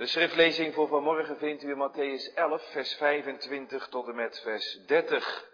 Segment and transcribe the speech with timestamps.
[0.00, 4.84] De schriftlezing voor vanmorgen vindt u in Matthäus 11, vers 25 tot en met vers
[4.86, 5.48] 30.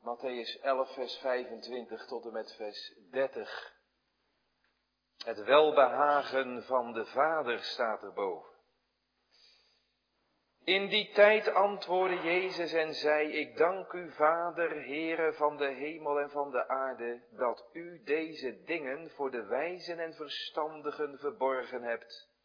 [0.00, 3.72] Matthäus 11, vers 25 tot en met vers 30.
[5.24, 8.54] Het welbehagen van de Vader staat erboven.
[10.64, 16.20] In die tijd antwoordde Jezus en zei, ik dank u Vader, Heere van de hemel
[16.20, 22.36] en van de aarde, dat u deze dingen voor de wijzen en verstandigen verborgen hebt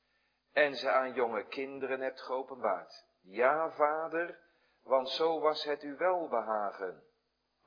[0.53, 3.05] en ze aan jonge kinderen hebt geopenbaard.
[3.21, 4.37] Ja, Vader,
[4.83, 7.03] want zo was het u welbehagen.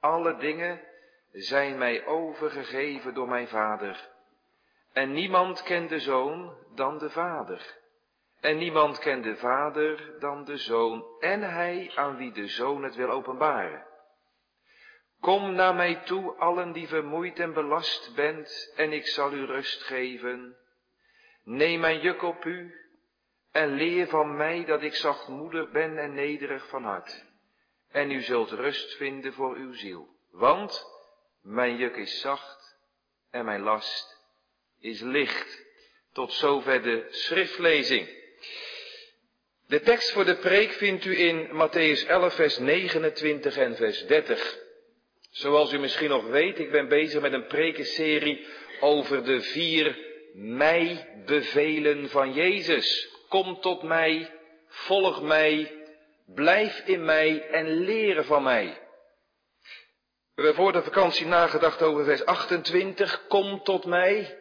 [0.01, 0.81] Alle dingen
[1.31, 4.09] zijn mij overgegeven door mijn Vader.
[4.93, 7.85] En niemand kent de Zoon dan de Vader.
[8.41, 12.95] En niemand kent de Vader dan de Zoon en hij aan wie de Zoon het
[12.95, 13.87] wil openbaren.
[15.21, 19.83] Kom naar mij toe, allen die vermoeid en belast bent, en ik zal u rust
[19.83, 20.57] geven.
[21.47, 22.75] Neem mijn juk op u
[23.53, 27.25] en leer van mij dat ik zachtmoedig ben en nederig van hart.
[27.91, 30.09] En u zult rust vinden voor uw ziel.
[30.31, 30.85] Want
[31.43, 32.77] mijn juk is zacht
[33.31, 34.21] en mijn last
[34.81, 35.65] is licht.
[36.13, 38.09] Tot zover de schriftlezing.
[39.67, 44.59] De tekst voor de preek vindt u in Matthäus 11, vers 29 en vers 30.
[45.31, 48.47] Zoals u misschien nog weet, ik ben bezig met een prekenserie
[48.81, 50.06] over de vier
[50.37, 53.09] mij-bevelen van Jezus.
[53.29, 54.31] Kom tot mij,
[54.69, 55.85] volg mij,
[56.27, 58.81] blijf in mij en leren van mij.
[60.35, 64.39] We hebben voor de vakantie nagedacht over vers 28, kom tot mij.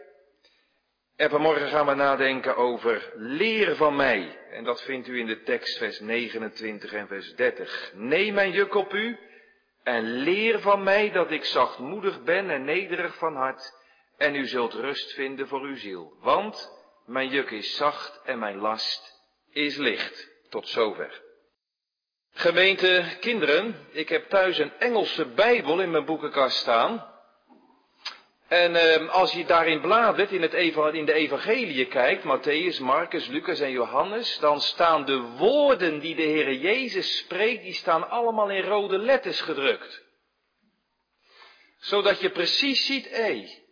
[1.16, 4.40] En vanmorgen gaan we nadenken over leer van mij.
[4.52, 7.92] En dat vindt u in de tekst vers 29 en vers 30.
[7.94, 9.20] Neem mijn juk op u
[9.84, 13.75] en leer van mij dat ik zachtmoedig ben en nederig van hart.
[14.18, 16.14] En u zult rust vinden voor uw ziel.
[16.20, 16.72] Want
[17.06, 20.30] mijn juk is zacht en mijn last is licht.
[20.50, 21.24] Tot zover.
[22.32, 27.14] Gemeente kinderen, ik heb thuis een Engelse Bijbel in mijn boekenkast staan.
[28.48, 30.54] En eh, als je daarin bladert, in, het,
[30.94, 36.22] in de evangelie kijkt, Matthäus, Marcus, Lucas en Johannes, dan staan de woorden die de
[36.22, 40.04] Heer Jezus spreekt, die staan allemaal in rode letters gedrukt.
[41.78, 43.64] Zodat je precies ziet, hé,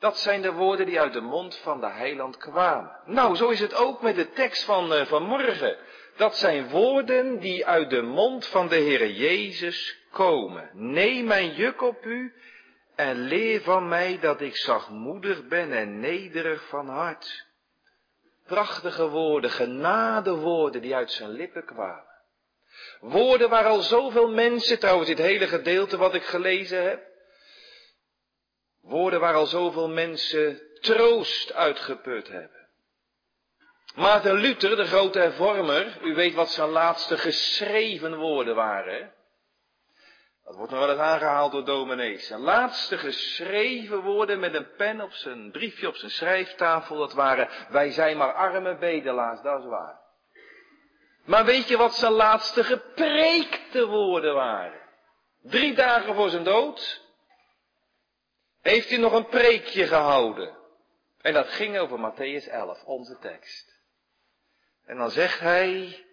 [0.00, 2.96] dat zijn de woorden die uit de mond van de heiland kwamen.
[3.04, 5.76] Nou, zo is het ook met de tekst van, uh, van morgen.
[6.16, 10.70] Dat zijn woorden die uit de mond van de Heere Jezus komen.
[10.72, 12.34] Neem mijn juk op u
[12.96, 17.46] en leer van mij dat ik zachtmoedig ben en nederig van hart.
[18.46, 22.08] Prachtige woorden, genadewoorden die uit zijn lippen kwamen.
[23.00, 27.09] Woorden waar al zoveel mensen, trouwens dit hele gedeelte wat ik gelezen heb,
[28.90, 32.68] Woorden waar al zoveel mensen troost uitgeput hebben.
[33.94, 39.12] Maarten Luther, de grote hervormer, u weet wat zijn laatste geschreven woorden waren.
[40.44, 42.26] Dat wordt nog wel eens aangehaald door dominees.
[42.26, 47.48] Zijn laatste geschreven woorden met een pen op zijn briefje op zijn schrijftafel, dat waren,
[47.68, 50.00] wij zijn maar arme bedelaars, dat is waar.
[51.24, 54.80] Maar weet je wat zijn laatste gepreekte woorden waren?
[55.42, 56.99] Drie dagen voor zijn dood,
[58.62, 60.58] heeft hij nog een preekje gehouden.
[61.20, 63.78] En dat ging over Matthäus 11, onze tekst.
[64.86, 66.04] En dan zegt hij,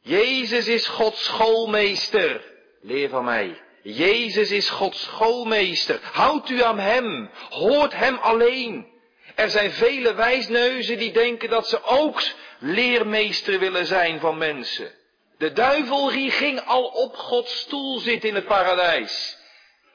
[0.00, 2.44] Jezus is Gods schoolmeester.
[2.80, 3.62] Leer van mij.
[3.82, 6.00] Jezus is Gods schoolmeester.
[6.12, 7.30] Houdt u aan Hem.
[7.48, 8.88] Hoort Hem alleen.
[9.34, 12.22] Er zijn vele wijsneuzen die denken dat ze ook
[12.58, 14.92] leermeester willen zijn van mensen.
[15.38, 19.38] De duivel ging al op Gods stoel zitten in het paradijs.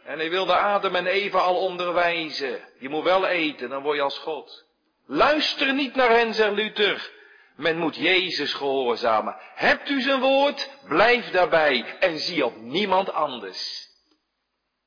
[0.05, 2.59] En hij wilde Adam en Eva al onderwijzen.
[2.79, 4.65] Je moet wel eten, dan word je als God.
[5.05, 7.11] Luister niet naar hen, zegt Luther.
[7.55, 9.35] Men moet Jezus gehoorzamen.
[9.55, 13.89] Hebt u zijn woord, blijf daarbij en zie op niemand anders.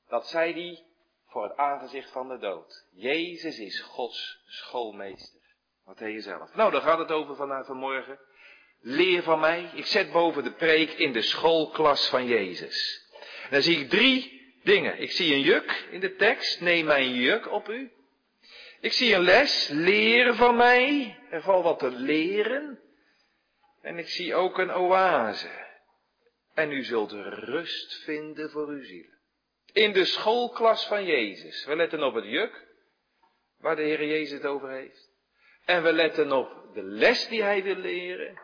[0.09, 0.85] Dat zei hij
[1.29, 2.85] voor het aangezicht van de dood.
[2.95, 5.41] Jezus is Gods schoolmeester.
[5.85, 6.55] Wat hij zelf.
[6.55, 8.19] Nou, daar gaat het over vanuit vanmorgen.
[8.81, 9.71] Leer van mij.
[9.75, 13.07] Ik zet boven de preek in de schoolklas van Jezus.
[13.51, 14.38] Dan zie ik drie
[14.69, 15.01] dingen.
[15.01, 16.61] Ik zie een juk in de tekst.
[16.61, 17.91] Neem mijn juk op u.
[18.81, 19.69] Ik zie een les.
[19.69, 21.19] Leer van mij.
[21.31, 22.81] Er valt wat te leren.
[23.83, 25.67] En ik zie ook een oase.
[26.55, 29.11] En u zult rust vinden voor uw ziel.
[29.73, 31.65] In de schoolklas van Jezus.
[31.65, 32.67] We letten op het juk.
[33.59, 35.11] Waar de Heer Jezus het over heeft.
[35.65, 38.41] En we letten op de les die hij wil leren.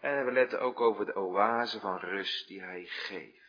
[0.00, 3.45] En we letten ook over de oase van rust die hij geeft.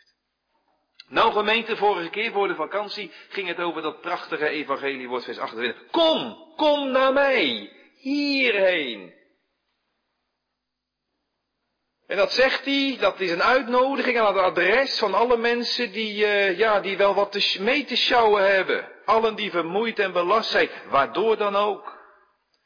[1.09, 5.37] Nou gemeente, vorige keer voor de vakantie ging het over dat prachtige evangelie, wordt vers
[5.37, 5.83] 28.
[5.91, 9.15] Kom, kom naar mij, hierheen.
[12.07, 16.25] En dat zegt hij, dat is een uitnodiging aan het adres van alle mensen die,
[16.25, 18.91] uh, ja, die wel wat te, mee te sjouwen hebben.
[19.05, 21.97] Allen die vermoeid en belast zijn, waardoor dan ook.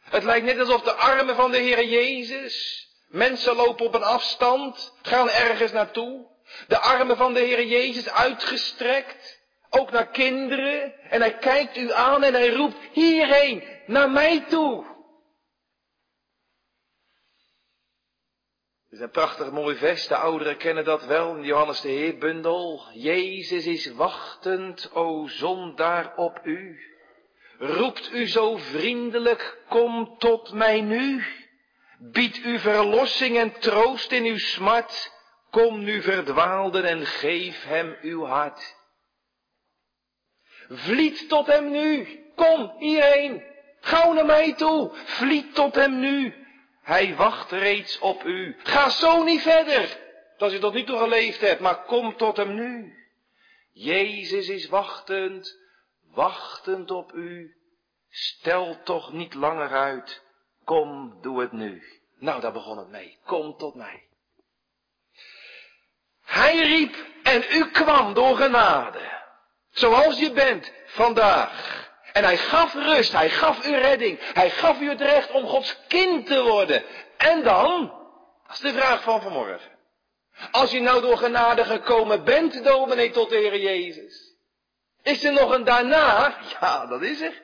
[0.01, 4.97] Het lijkt net alsof de armen van de Heer Jezus, mensen lopen op een afstand,
[5.01, 6.30] gaan ergens naartoe.
[6.67, 9.39] De armen van de Heer Jezus uitgestrekt,
[9.69, 10.93] ook naar kinderen.
[11.09, 14.91] En hij kijkt u aan en hij roept hierheen, naar mij toe.
[18.91, 22.83] Het is een prachtig mooi vers, de ouderen kennen dat wel, Johannes de Heerbundel.
[22.93, 26.79] Jezus is wachtend, o zondaar, op u.
[27.59, 31.23] Roept u zo vriendelijk, kom tot mij nu.
[31.99, 35.11] Bied u verlossing en troost in uw smart.
[35.51, 38.75] Kom nu verdwaalden en geef hem uw hart.
[40.69, 42.19] Vliet tot hem nu.
[42.35, 43.43] Kom hierheen.
[43.79, 44.89] Gauw naar mij toe.
[44.93, 46.41] Vliet tot hem nu.
[46.81, 48.55] Hij wacht reeds op u.
[48.63, 49.99] Ga zo niet verder,
[50.37, 52.95] als u tot nu toe geleefd hebt, maar kom tot hem nu.
[53.71, 55.57] Jezus is wachtend,
[56.13, 57.55] wachtend op u.
[58.09, 60.21] Stel toch niet langer uit.
[60.63, 61.83] Kom, doe het nu.
[62.17, 63.17] Nou, daar begon het mee.
[63.25, 64.03] Kom tot mij.
[66.31, 68.99] Hij riep en u kwam door genade.
[69.71, 71.79] Zoals je bent vandaag.
[72.13, 75.77] En hij gaf rust, hij gaf u redding, hij gaf u het recht om Gods
[75.87, 76.83] kind te worden.
[77.17, 77.93] En dan,
[78.47, 79.79] dat is de vraag van vanmorgen.
[80.51, 84.35] Als je nou door genade gekomen bent, dominee, tot de Heer Jezus.
[85.03, 86.37] Is er nog een daarna?
[86.59, 87.41] Ja, dat is er.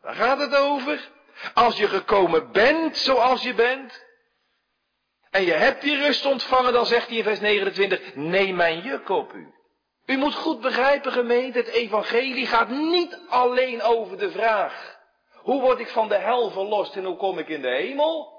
[0.00, 1.10] Waar gaat het over?
[1.54, 4.05] Als je gekomen bent zoals je bent.
[5.36, 9.08] En je hebt die rust ontvangen, dan zegt hij in vers 29, neem mijn juk
[9.08, 9.54] op u.
[10.06, 14.98] U moet goed begrijpen, gemeente, het evangelie gaat niet alleen over de vraag,
[15.32, 18.34] hoe word ik van de hel verlost en hoe kom ik in de hemel?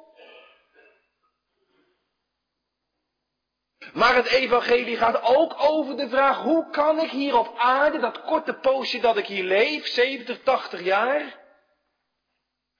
[3.94, 8.22] Maar het evangelie gaat ook over de vraag, hoe kan ik hier op aarde, dat
[8.22, 11.46] korte poosje dat ik hier leef, 70, 80 jaar,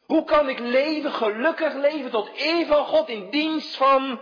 [0.08, 4.22] hoe kan ik leven, gelukkig leven, tot eer van God in dienst van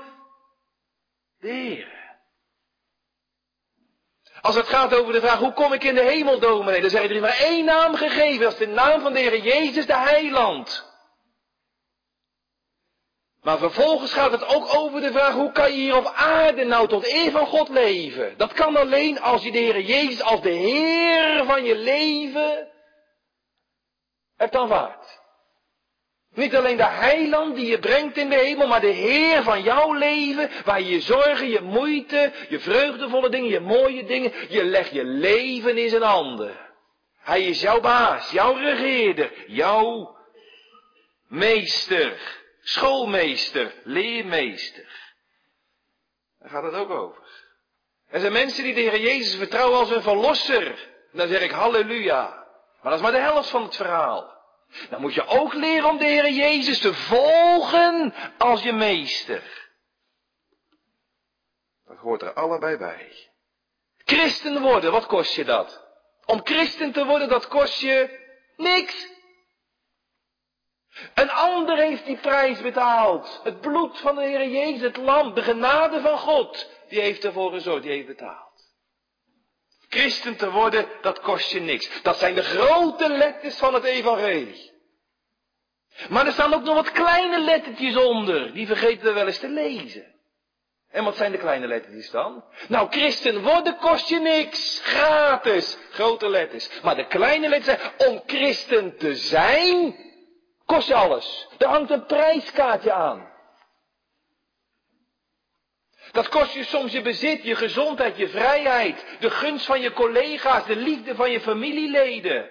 [1.37, 1.93] de Heer?
[4.41, 6.39] Als het gaat over de vraag, hoe kom ik in de hemel?
[6.39, 8.39] Dan je er maar één naam gegeven.
[8.39, 10.93] Dat is de naam van de Heer Jezus, de Heiland.
[13.41, 16.88] Maar vervolgens gaat het ook over de vraag, hoe kan je hier op aarde nou
[16.88, 18.38] tot eer van God leven?
[18.38, 22.71] Dat kan alleen als je de Heer Jezus als de Heer van je leven
[24.35, 25.23] hebt aanvaard.
[26.35, 29.93] Niet alleen de heiland die je brengt in de hemel, maar de Heer van jouw
[29.93, 34.91] leven, waar je je zorgen, je moeite, je vreugdevolle dingen, je mooie dingen, je legt
[34.91, 36.57] je leven in zijn handen.
[37.17, 40.17] Hij is jouw baas, jouw regeerder, jouw
[41.27, 45.13] meester, schoolmeester, leermeester.
[46.39, 47.23] Daar gaat het ook over.
[48.09, 50.93] Er zijn mensen die de Heer Jezus vertrouwen als hun verlosser.
[51.11, 52.45] Dan zeg ik halleluja.
[52.81, 54.34] Maar dat is maar de helft van het verhaal.
[54.89, 59.69] Dan moet je ook leren om de Heer Jezus te volgen als je meester.
[61.86, 63.30] Dat hoort er allebei bij.
[63.98, 65.83] Christen worden, wat kost je dat?
[66.25, 68.19] Om christen te worden, dat kost je
[68.57, 69.13] niks.
[71.13, 73.39] Een ander heeft die prijs betaald.
[73.44, 77.51] Het bloed van de Heer Jezus, het lam, de genade van God, die heeft ervoor
[77.51, 78.44] gezorgd, die heeft betaald.
[79.95, 82.01] Christen te worden, dat kost je niks.
[82.01, 84.71] Dat zijn de grote letters van het evangelie.
[86.09, 88.53] Maar er staan ook nog wat kleine lettertjes onder.
[88.53, 90.13] Die vergeten we wel eens te lezen.
[90.91, 92.43] En wat zijn de kleine lettertjes dan?
[92.67, 94.79] Nou, christen worden kost je niks.
[94.83, 95.77] Gratis.
[95.91, 96.81] Grote letters.
[96.81, 99.95] Maar de kleine letters zijn, om christen te zijn,
[100.65, 101.47] kost je alles.
[101.57, 103.33] Er hangt een prijskaartje aan.
[106.15, 110.65] Dat kost je soms je bezit, je gezondheid, je vrijheid, de gunst van je collega's,
[110.65, 112.50] de liefde van je familieleden.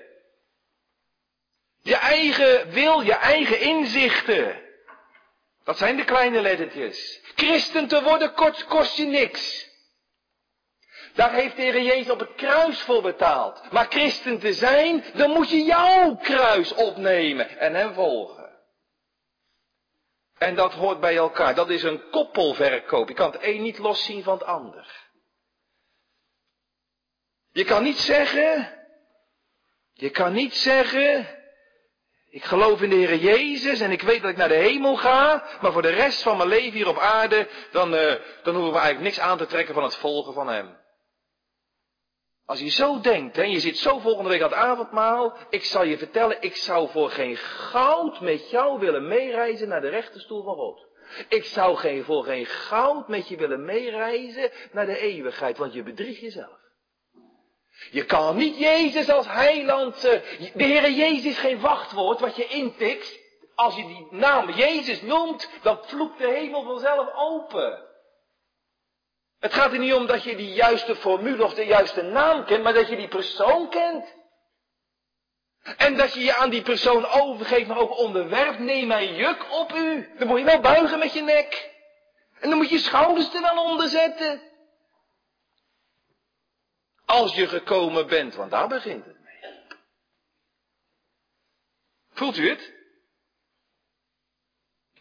[1.83, 4.62] Je eigen wil, je eigen inzichten.
[5.64, 7.21] Dat zijn de kleine lettertjes.
[7.35, 9.68] Christen te worden kost, kost je niks.
[11.14, 13.73] Daar heeft de Heer Jezus op het kruis voor betaald.
[13.73, 18.34] Maar christen te zijn, dan moet je jouw kruis opnemen en hem volgen.
[20.44, 21.54] En dat hoort bij elkaar.
[21.54, 23.08] Dat is een koppelverkoop.
[23.08, 25.02] Je kan het een niet loszien van het ander.
[27.50, 28.78] Je kan niet zeggen,
[29.92, 31.28] je kan niet zeggen,
[32.30, 35.44] ik geloof in de Heer Jezus en ik weet dat ik naar de hemel ga,
[35.60, 38.78] maar voor de rest van mijn leven hier op aarde, dan, uh, dan hoeven we
[38.78, 40.84] eigenlijk niks aan te trekken van het volgen van Hem.
[42.46, 45.84] Als je zo denkt en je zit zo volgende week aan het avondmaal, ik zal
[45.84, 50.54] je vertellen, ik zou voor geen goud met jou willen meereizen naar de rechterstoel van
[50.54, 50.86] God.
[51.28, 55.82] Ik zou geen, voor geen goud met je willen meereizen naar de eeuwigheid, want je
[55.82, 56.62] bedriegt jezelf.
[57.90, 60.00] Je kan niet Jezus als heiland.
[60.00, 63.22] De Heere Jezus is geen wachtwoord wat je intikt.
[63.54, 67.93] Als je die naam Jezus noemt, dan vloekt de hemel vanzelf open.
[69.44, 72.62] Het gaat er niet om dat je die juiste formule of de juiste naam kent,
[72.62, 74.14] maar dat je die persoon kent.
[75.76, 78.58] En dat je je aan die persoon overgeeft, maar ook onderwerpt.
[78.58, 80.14] Neem mijn juk op u.
[80.18, 81.70] Dan moet je wel buigen met je nek.
[82.40, 84.42] En dan moet je schouders er wel onder zetten.
[87.04, 89.52] Als je gekomen bent, want daar begint het mee.
[92.12, 92.74] Voelt u het?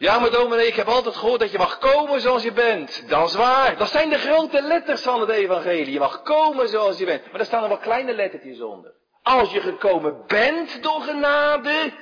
[0.03, 3.09] Ja, maar dominee, ik heb altijd gehoord dat je mag komen zoals je bent.
[3.09, 3.77] Dat is waar.
[3.77, 5.91] Dat zijn de grote letters van het evangelie.
[5.91, 7.23] Je mag komen zoals je bent.
[7.23, 8.93] Maar daar staan er wel kleine lettertjes onder.
[9.21, 11.93] Als je gekomen bent door genade,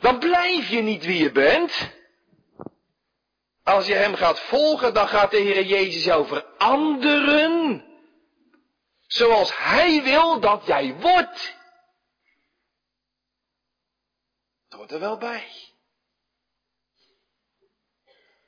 [0.00, 1.90] dan blijf je niet wie je bent.
[3.62, 7.84] Als je hem gaat volgen, dan gaat de Heer Jezus jou veranderen.
[9.06, 11.56] Zoals hij wil dat jij wordt.
[14.68, 15.74] Dat hoort er wel bij.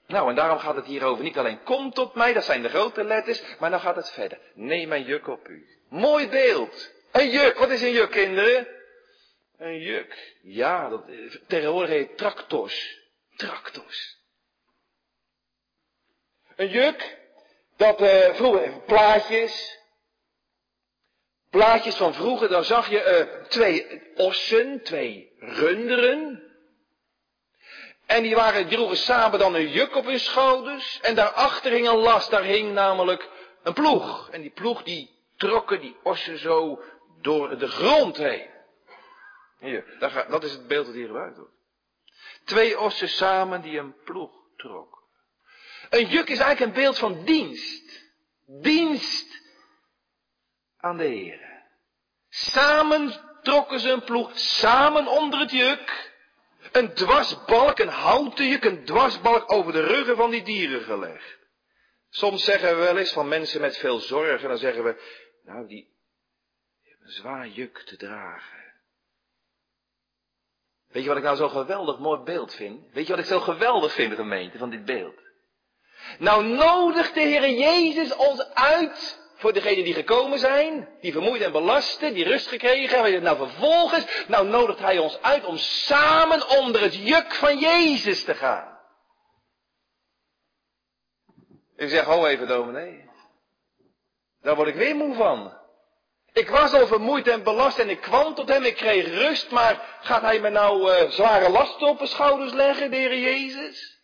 [0.08, 2.68] Nou, en daarom gaat het hier over niet alleen kom tot mij, dat zijn de
[2.68, 4.38] grote letters, maar dan gaat het verder.
[4.54, 5.66] Neem mijn juk op u.
[5.88, 6.92] Mooi beeld.
[7.12, 8.68] Een juk, wat is een juk, kinderen?
[9.56, 10.36] Een juk.
[10.42, 11.02] Ja, dat,
[11.46, 12.98] tegenwoordig heet tractors.
[13.36, 14.18] Tractors.
[16.56, 17.18] Een juk,
[17.76, 19.78] dat uh, vroeger, plaatjes.
[21.50, 26.47] Plaatjes van vroeger, dan zag je uh, twee ossen, twee runderen.
[28.08, 31.00] En die waren, droegen samen dan een juk op hun schouders.
[31.00, 33.28] En daarachter hing een last, daar hing namelijk
[33.62, 34.30] een ploeg.
[34.30, 36.82] En die ploeg die trokken die ossen zo
[37.20, 38.50] door de grond heen.
[39.58, 39.84] Hier,
[40.28, 41.52] dat is het beeld dat hier gebruikt wordt.
[42.44, 45.02] Twee ossen samen die een ploeg trokken.
[45.90, 48.06] Een juk is eigenlijk een beeld van dienst.
[48.46, 49.40] Dienst
[50.76, 51.66] aan de Heer.
[52.28, 53.12] Samen
[53.42, 56.07] trokken ze een ploeg, samen onder het juk.
[56.72, 61.38] Een dwarsbalk, een houten een dwarsbalk over de ruggen van die dieren gelegd.
[62.10, 65.02] Soms zeggen we wel eens van mensen met veel zorgen, dan zeggen we,
[65.44, 65.96] nou die
[66.82, 68.58] hebben een zwaar juk te dragen.
[70.88, 72.92] Weet je wat ik nou zo'n geweldig mooi beeld vind?
[72.92, 75.20] Weet je wat ik zo geweldig vind, gemeente, van dit beeld?
[76.18, 81.52] Nou nodigt de Heer Jezus ons uit voor degenen die gekomen zijn, die vermoeid en
[81.52, 83.22] belasten, die rust gekregen hebben.
[83.22, 88.34] Nou vervolgens, nou nodigt Hij ons uit om samen onder het juk van Jezus te
[88.34, 88.78] gaan.
[91.76, 93.10] Ik zeg, ho even dominee.
[94.40, 95.56] Daar word ik weer moe van.
[96.32, 99.98] Ik was al vermoeid en belast en ik kwam tot hem, ik kreeg rust, maar
[100.00, 104.02] gaat hij me nou uh, zware lasten op mijn schouders leggen, de Jezus?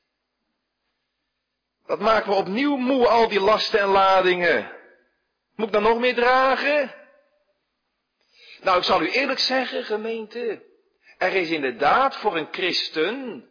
[1.87, 4.73] Dat maken we opnieuw moe, al die lasten en ladingen.
[5.57, 6.95] Moet ik dan nog meer dragen?
[8.61, 10.63] Nou, ik zal u eerlijk zeggen, gemeente.
[11.19, 13.45] Er is inderdaad voor een christen,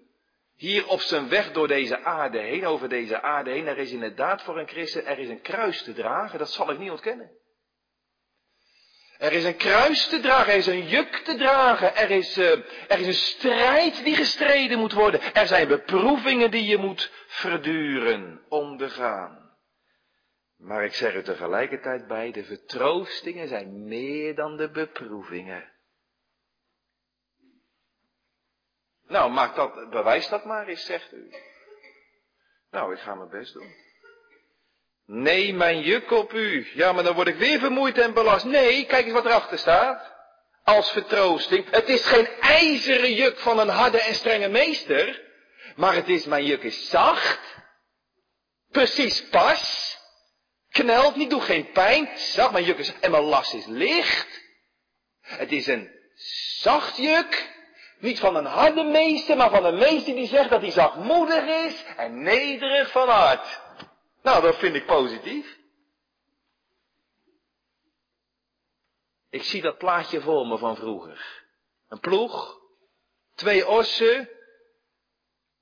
[0.56, 4.42] hier op zijn weg door deze aarde heen, over deze aarde heen, er is inderdaad
[4.42, 7.32] voor een christen, er is een kruis te dragen, dat zal ik niet ontkennen.
[9.18, 12.52] Er is een kruis te dragen, er is een juk te dragen, er is, uh,
[12.88, 18.42] er is een strijd die gestreden moet worden, er zijn beproevingen die je moet verduren,
[18.50, 19.43] ondergaan.
[20.64, 25.72] Maar ik zeg er tegelijkertijd bij, de vertroostingen zijn meer dan de beproevingen.
[29.08, 31.34] Nou, maak dat, bewijs dat maar eens, zegt u.
[32.72, 33.74] Nou, ik ga mijn best doen.
[35.06, 36.68] Neem mijn juk op u.
[36.74, 38.46] Ja, maar dan word ik weer vermoeid en belast.
[38.46, 40.14] Nee, kijk eens wat erachter staat.
[40.64, 41.70] Als vertroosting.
[41.70, 45.22] Het is geen ijzeren juk van een harde en strenge meester.
[45.76, 47.56] Maar het is, mijn juk is zacht.
[48.72, 49.93] Precies pas.
[50.74, 52.18] Knelt niet, doet geen pijn.
[52.18, 54.42] Zacht, mijn juk is, en mijn last is licht.
[55.22, 55.92] Het is een
[56.60, 57.52] zacht juk.
[58.00, 61.84] Niet van een harde meester, maar van een meester die zegt dat hij zachtmoedig is
[61.98, 63.62] en nederig van hart.
[64.22, 65.58] Nou, dat vind ik positief.
[69.30, 71.46] Ik zie dat plaatje voor me van vroeger.
[71.88, 72.60] Een ploeg,
[73.36, 74.30] twee ossen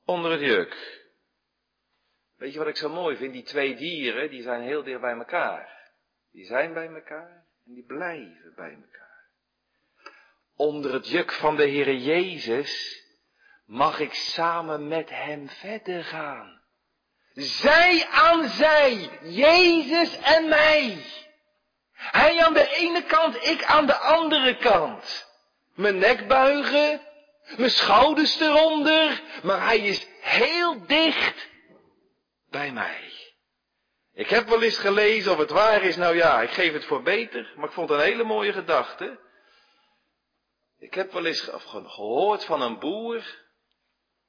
[0.05, 1.00] onder het juk.
[2.41, 3.33] Weet je wat ik zo mooi vind?
[3.33, 5.69] Die twee dieren, die zijn heel dicht bij elkaar.
[6.31, 9.29] Die zijn bij elkaar en die blijven bij elkaar.
[10.55, 13.03] Onder het juk van de Heere Jezus
[13.65, 16.61] mag ik samen met Hem verder gaan.
[17.33, 21.05] Zij aan zij, Jezus en mij.
[21.93, 25.27] Hij aan de ene kant, ik aan de andere kant.
[25.75, 27.01] Mijn nek buigen,
[27.57, 31.49] mijn schouders eronder, maar hij is heel dicht
[32.51, 33.11] bij mij.
[34.13, 37.01] Ik heb wel eens gelezen of het waar is, nou ja, ik geef het voor
[37.01, 39.19] beter, maar ik vond het een hele mooie gedachte.
[40.79, 43.23] Ik heb wel eens gehoord van een boer,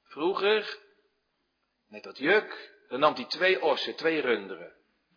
[0.03, 0.77] vroeger,
[1.87, 4.73] met dat juk, dan nam hij twee ossen, twee runderen.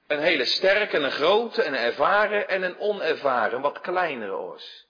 [0.07, 4.87] Een hele sterke, een grote, een ervaren en een onervaren, wat kleinere os.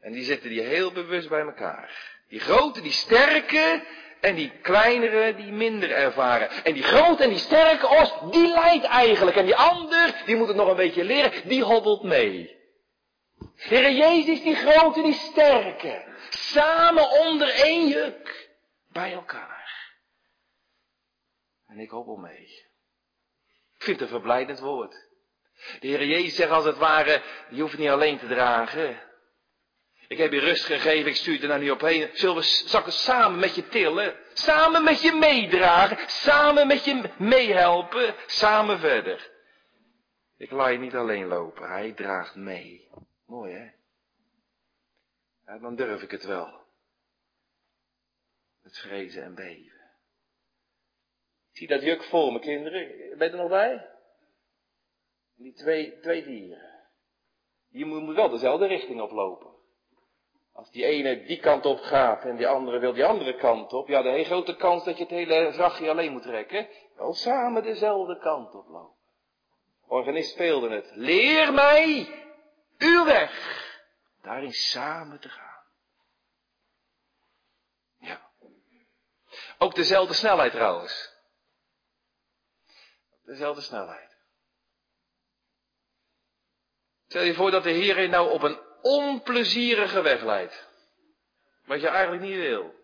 [0.00, 2.15] En die zitten die heel bewust bij elkaar.
[2.28, 3.84] Die grote, die sterke
[4.20, 6.50] en die kleinere, die minder ervaren.
[6.64, 9.36] En die grote en die sterke os, die leidt eigenlijk.
[9.36, 12.54] En die ander, die moet het nog een beetje leren, die hobbelt mee.
[13.56, 16.04] Heer Jezus, die grote, die sterke.
[16.28, 18.50] Samen onder één juk.
[18.92, 19.94] Bij elkaar.
[21.66, 22.64] En ik hobbel mee.
[23.78, 25.06] Ik vind het een verblijdend woord.
[25.80, 29.05] De Heer Jezus zegt als het ware, je hoeft niet alleen te dragen.
[30.08, 32.10] Ik heb je rust gegeven, ik stuur er nou niet op heen.
[32.12, 34.16] Zullen we zakken samen met je tillen?
[34.32, 36.08] Samen met je meedragen?
[36.08, 38.14] Samen met je meehelpen?
[38.26, 39.30] Samen verder.
[40.36, 42.88] Ik laat je niet alleen lopen, hij draagt mee.
[43.26, 43.70] Mooi hè?
[45.46, 46.64] Ja, dan durf ik het wel.
[48.62, 49.90] Het vrezen en beven.
[51.52, 52.88] Zie dat juk voor me, kinderen.
[53.18, 53.90] Ben je er nog bij?
[55.34, 56.88] Die twee, twee dieren.
[57.68, 59.55] Je moet wel dezelfde richting oplopen.
[60.56, 63.88] Als die ene die kant op gaat en die andere wil die andere kant op,
[63.88, 66.68] ja, de hele grote kans dat je het hele vrachtje alleen moet trekken.
[66.96, 68.96] Wel samen dezelfde kant op lopen.
[69.86, 70.90] Organist speelde het.
[70.94, 72.08] Leer mij
[72.78, 73.64] uw weg.
[74.22, 75.64] Daarin samen te gaan.
[77.98, 78.30] Ja.
[79.58, 81.14] Ook dezelfde snelheid trouwens.
[83.24, 84.16] Dezelfde snelheid.
[87.08, 90.68] Stel je voor dat de Heer nou op een onplezierige weg leidt.
[91.64, 92.74] Wat je eigenlijk niet wil.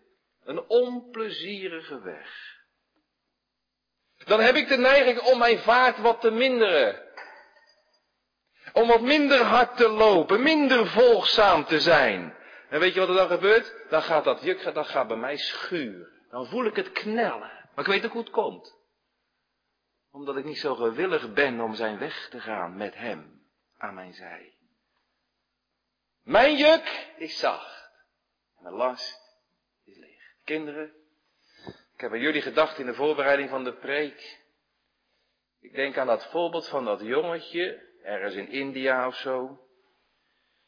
[0.43, 2.61] Een onplezierige weg.
[4.25, 7.01] Dan heb ik de neiging om mijn vaart wat te minderen.
[8.73, 12.35] Om wat minder hard te lopen, minder volgzaam te zijn.
[12.69, 13.73] En weet je wat er dan gebeurt?
[13.89, 16.11] Dan gaat dat juk, dat gaat bij mij schuren.
[16.29, 17.51] Dan voel ik het knellen.
[17.75, 18.75] Maar ik weet ook hoe het komt.
[20.11, 23.41] Omdat ik niet zo gewillig ben om zijn weg te gaan met hem
[23.77, 24.52] aan mijn zij.
[26.23, 27.91] Mijn juk is zacht.
[28.57, 29.21] En mijn last
[29.85, 30.35] is licht.
[30.43, 30.93] Kinderen,
[31.93, 34.41] ik heb aan jullie gedacht in de voorbereiding van de preek.
[35.59, 39.67] Ik denk aan dat voorbeeld van dat jongetje, ergens in India of zo.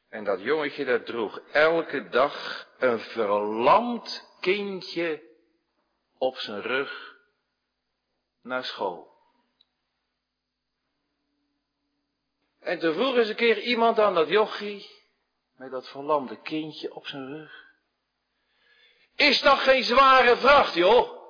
[0.09, 5.21] En dat jongetje dat droeg elke dag een verlamd kindje
[6.17, 7.15] op zijn rug
[8.41, 9.13] naar school.
[12.59, 14.94] En toen vroeg eens een keer iemand aan dat jochie,
[15.55, 17.63] met dat verlamde kindje op zijn rug.
[19.15, 21.23] Is dat geen zware vracht, joh?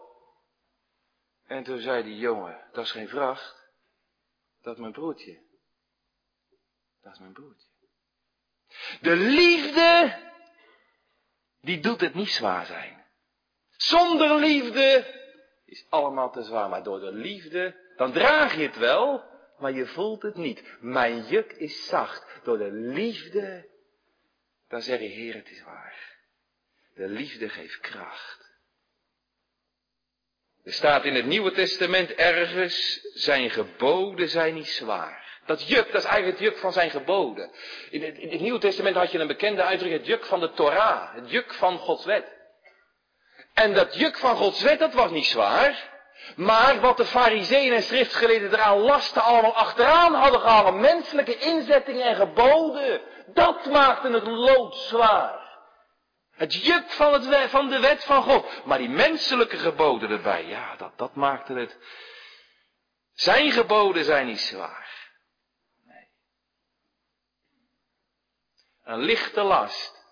[1.47, 3.69] En toen zei die jongen, dat is geen vracht,
[4.61, 5.39] dat is mijn broertje.
[7.01, 7.67] Dat is mijn broertje.
[9.01, 10.19] De liefde,
[11.61, 13.05] die doet het niet zwaar zijn.
[13.69, 15.23] Zonder liefde
[15.65, 19.23] is allemaal te zwaar, maar door de liefde, dan draag je het wel,
[19.57, 20.77] maar je voelt het niet.
[20.79, 22.39] Mijn juk is zacht.
[22.43, 23.69] Door de liefde
[24.67, 26.15] dan zeg je, Heer, het is waar.
[26.95, 28.53] De liefde geeft kracht.
[30.63, 35.39] Er staat in het Nieuwe Testament ergens, zijn geboden zijn niet zwaar.
[35.45, 37.51] Dat juk, dat is eigenlijk het juk van zijn geboden.
[37.89, 41.31] In het, Nieuwe Testament had je een bekende uitdrukking, het juk van de Torah, het
[41.31, 42.33] juk van Gods wet.
[43.53, 45.93] En dat juk van Gods wet, dat was niet zwaar.
[46.35, 52.15] Maar wat de fariseeën en schriftgeleerden eraan lasten allemaal achteraan hadden gehangen, menselijke inzettingen en
[52.15, 53.01] geboden,
[53.33, 55.43] dat maakte het lood zwaar.
[56.31, 58.65] Het juk van, het, van de wet van God.
[58.65, 61.77] Maar die menselijke geboden erbij, ja, dat, dat maakte het.
[63.13, 65.13] Zijn geboden zijn niet zwaar.
[65.83, 66.09] Nee.
[68.83, 70.03] Een lichte last.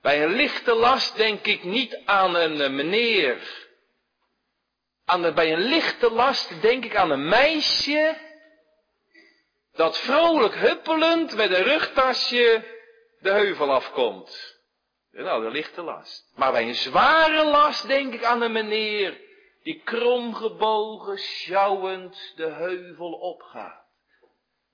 [0.00, 3.60] Bij een lichte last denk ik niet aan een eh, meneer.
[5.34, 8.31] Bij een lichte last denk ik aan een meisje
[9.72, 12.64] dat vrolijk huppelend met een rugtasje
[13.20, 14.60] de heuvel afkomt.
[15.10, 16.32] Nou, dat ligt de last.
[16.34, 19.20] Maar bij een zware last denk ik aan een meneer
[19.62, 23.80] die kromgebogen, sjouwend de heuvel opgaat.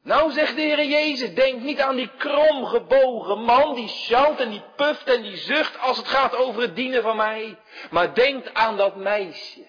[0.03, 4.65] Nou, zegt de Heer Jezus, denk niet aan die kromgebogen man die sjouwt en die
[4.77, 7.59] puft en die zucht als het gaat over het dienen van mij.
[7.91, 9.67] Maar denk aan dat meisje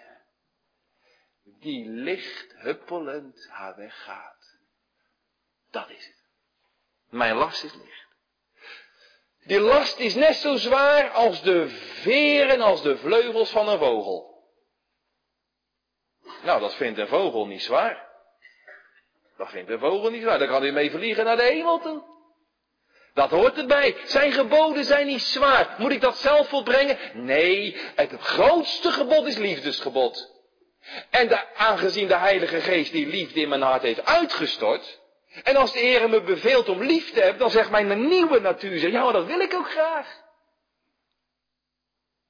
[1.60, 4.38] die licht huppelend haar weg gaat.
[5.72, 6.18] Dat is het.
[7.10, 8.08] Mijn last is licht.
[9.44, 11.70] Die last is net zo zwaar als de
[12.02, 14.44] veren, als de vleugels van een vogel.
[16.44, 18.08] Nou, dat vindt een vogel niet zwaar.
[19.38, 20.40] Dat vindt een vogel niet zwaar.
[20.40, 22.04] Dan kan hij mee vliegen naar de hemel toe.
[23.14, 23.96] Dat hoort erbij.
[24.06, 25.76] Zijn geboden zijn niet zwaar.
[25.78, 26.98] Moet ik dat zelf volbrengen?
[27.14, 30.38] Nee, het grootste gebod is liefdesgebod.
[31.10, 34.99] En aangezien de Heilige Geest die liefde in mijn hart heeft uitgestort.
[35.44, 38.89] En als de Heer me beveelt om lief te hebben, dan zegt mijn nieuwe natuur,
[38.89, 40.22] ja, maar dat wil ik ook graag.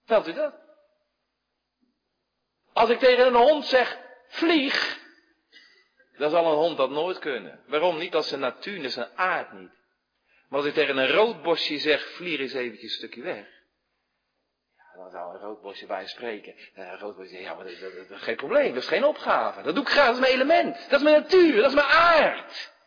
[0.05, 0.53] Velt u dat?
[2.73, 4.99] Als ik tegen een hond zeg, vlieg,
[6.17, 7.63] dan zal een hond dat nooit kunnen.
[7.67, 8.11] Waarom niet?
[8.11, 9.71] Dat is zijn natuur, dat is zijn aard niet.
[10.49, 13.47] Maar als ik tegen een roodbosje zeg, vlieg eens eventjes een stukje weg.
[14.95, 16.55] Dan zou een roodbosje bij spreken.
[16.73, 19.61] een roodbosje zegt, ja, maar dat, dat, is geen probleem, dat is geen opgave.
[19.61, 20.89] Dat doe ik graag, dat is mijn element.
[20.89, 22.77] Dat is mijn natuur, dat is mijn aard.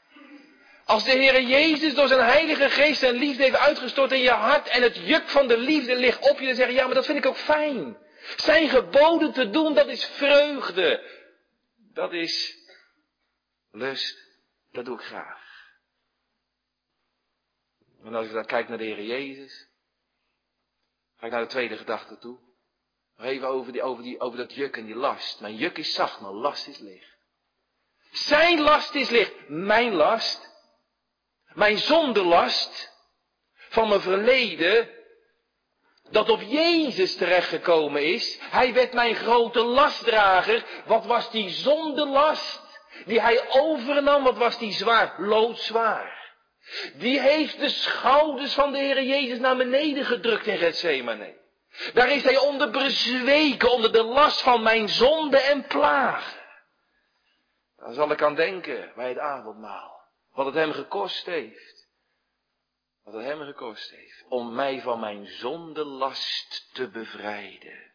[0.85, 4.69] Als de Heer Jezus door zijn heilige geest en liefde heeft uitgestort in je hart
[4.69, 7.07] en het juk van de liefde ligt op je, dan zeg je, ja, maar dat
[7.07, 7.97] vind ik ook fijn.
[8.37, 11.21] Zijn geboden te doen, dat is vreugde.
[11.77, 12.57] Dat is
[13.71, 14.19] lust.
[14.71, 15.41] Dat doe ik graag.
[18.05, 19.69] En als ik dan kijk naar de Heer Jezus,
[21.17, 22.39] ga ik naar de tweede gedachte toe.
[23.17, 25.41] Nog even over, die, over, die, over dat juk en die last.
[25.41, 27.17] Mijn juk is zacht, mijn last is licht.
[28.11, 29.49] Zijn last is licht.
[29.49, 30.52] Mijn last,
[31.55, 32.93] mijn zondelast
[33.69, 34.89] van mijn verleden,
[36.11, 38.39] dat op Jezus terechtgekomen is.
[38.41, 40.65] Hij werd mijn grote lastdrager.
[40.87, 42.61] Wat was die zondelast
[43.05, 44.23] die hij overnam?
[44.23, 45.15] Wat was die zwaar?
[45.19, 46.21] Loodzwaar.
[46.95, 51.41] Die heeft de schouders van de Heer Jezus naar beneden gedrukt in Gethsemane.
[51.93, 56.41] Daar is hij onder bezweken, onder de last van mijn zonde en plagen.
[57.77, 59.92] Daar zal ik aan denken bij het avondmaal.
[60.33, 61.89] Wat het hem gekost heeft.
[63.03, 64.25] Wat het hem gekost heeft.
[64.29, 67.93] Om mij van mijn zondelast te bevrijden.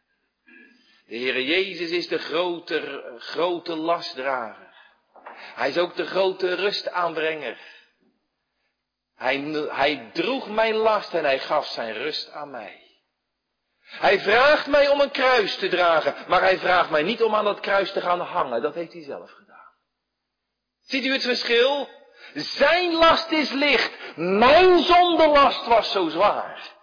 [1.07, 4.75] De Heer Jezus is de grote, grote lastdrager.
[5.55, 7.59] Hij is ook de grote rustaanbrenger.
[9.15, 9.37] Hij,
[9.69, 12.85] hij droeg mijn last en hij gaf zijn rust aan mij.
[13.79, 17.45] Hij vraagt mij om een kruis te dragen, maar hij vraagt mij niet om aan
[17.45, 18.61] dat kruis te gaan hangen.
[18.61, 19.73] Dat heeft hij zelf gedaan.
[20.81, 21.89] Ziet u het verschil?
[22.33, 26.75] Zijn last is licht, mijn zondelast was zo zwaar.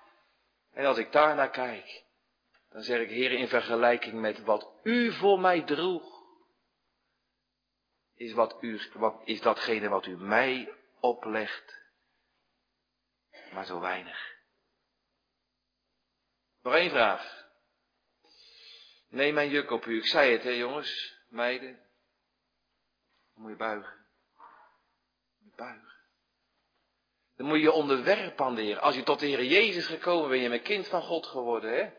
[0.72, 2.04] En als ik daar naar kijk,
[2.70, 6.22] dan zeg ik, Heer, in vergelijking met wat u voor mij droeg,
[8.14, 11.82] is, wat u, wat, is datgene wat u mij oplegt
[13.54, 14.32] maar zo weinig.
[16.62, 17.48] Nog één vraag.
[19.08, 19.96] Neem mijn juk op u.
[19.96, 21.72] Ik zei het, hè jongens, meiden.
[23.34, 24.03] Dan moet je buigen.
[25.56, 25.92] Buigen.
[27.36, 28.78] Dan moet je onderwerpen aan de Heer.
[28.78, 31.70] Als je tot de Heer Jezus gekomen bent, ben je een kind van God geworden,
[31.70, 31.90] hè?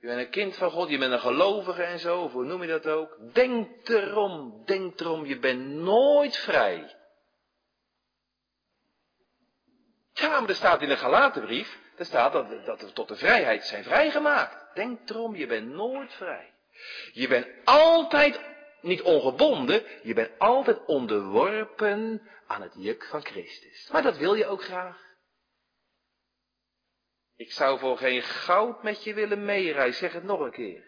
[0.00, 2.68] Je bent een kind van God, je bent een gelovige en zo, hoe noem je
[2.68, 3.16] dat ook?
[3.32, 6.96] Denk erom, denk erom, je bent nooit vrij.
[10.12, 13.64] Ja, maar er staat in de Galatenbrief, er staat dat, dat we tot de vrijheid
[13.64, 14.74] zijn vrijgemaakt.
[14.74, 16.52] Denk erom, je bent nooit vrij.
[17.12, 18.40] Je bent altijd
[18.82, 23.88] niet ongebonden, je bent altijd onderworpen aan het juk van Christus.
[23.92, 25.08] Maar dat wil je ook graag.
[27.36, 30.84] Ik zou voor geen goud met je willen meereizen, zeg het nog een keer.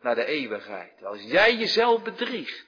[0.00, 1.04] Naar de eeuwigheid.
[1.04, 2.66] Als jij jezelf bedriegt.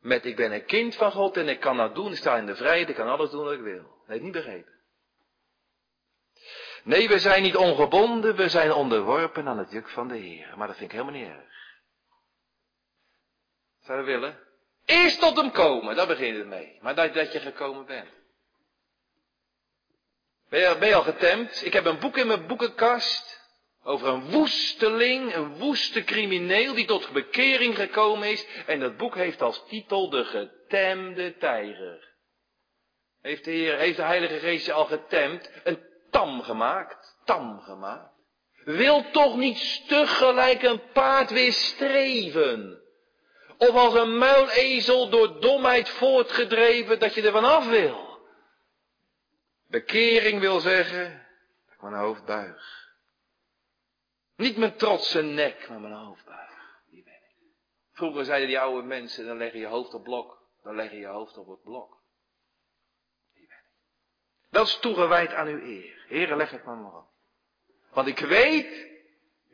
[0.00, 2.46] Met ik ben een kind van God en ik kan dat doen, ik sta in
[2.46, 3.82] de vrijheid, ik kan alles doen wat ik wil.
[3.82, 4.72] Dat heeft niet begrepen.
[6.84, 10.54] Nee, we zijn niet ongebonden, we zijn onderworpen aan het juk van de Heer.
[10.56, 11.63] Maar dat vind ik helemaal niet erg.
[13.84, 14.38] Zou je willen?
[14.84, 16.78] Eerst tot hem komen, daar begint het mee.
[16.80, 18.08] Maar dat, dat je gekomen bent.
[20.48, 21.64] Ben je, ben je al getemd?
[21.64, 23.42] Ik heb een boek in mijn boekenkast.
[23.82, 28.46] Over een woesteling, een woeste crimineel die tot bekering gekomen is.
[28.66, 32.12] En dat boek heeft als titel De Getemde Tijger.
[33.22, 35.50] Heeft de Heer, heeft de Heilige Geest je al getemd?
[35.64, 38.12] Een tam gemaakt, tam gemaakt.
[38.64, 42.83] Wil toch niet stug gelijk een paard weer streven?
[43.58, 48.18] Of als een muilezel door domheid voortgedreven dat je er vanaf wil?
[49.66, 51.26] Bekering wil zeggen
[51.64, 52.92] dat ik mijn hoofd buig.
[54.36, 56.80] Niet mijn trotse nek, maar mijn hoofd buig.
[56.90, 57.36] Die ben ik.
[57.92, 60.42] Vroeger zeiden die oude mensen, dan leg je je hoofd op blok.
[60.62, 62.02] Dan leg je je hoofd op het blok.
[64.50, 66.04] Dat is toegewijd aan uw eer.
[66.08, 67.08] Heren, leg het maar maar op.
[67.90, 68.93] Want ik weet,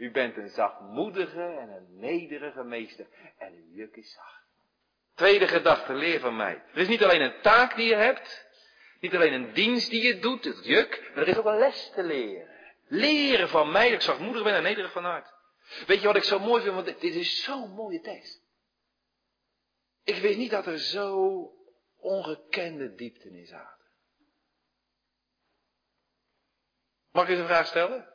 [0.01, 3.07] u bent een zachtmoedige en een nederige meester.
[3.39, 4.45] En uw juk is zacht.
[5.15, 6.63] Tweede gedachte, leer van mij.
[6.73, 8.49] Er is niet alleen een taak die je hebt.
[9.01, 11.11] Niet alleen een dienst die je doet, het juk.
[11.15, 12.49] Maar er is ook een les te leren.
[12.87, 15.33] Leren van mij dat ik zachtmoedig ben en nederig van hart.
[15.87, 16.75] Weet je wat ik zo mooi vind?
[16.75, 18.43] Want dit is zo'n mooie tekst.
[20.05, 21.49] Ik weet niet dat er zo
[21.97, 23.87] ongekende diepten in zaten.
[27.11, 28.10] Mag ik eens een vraag stellen?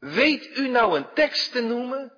[0.00, 2.12] Weet u nou een tekst te noemen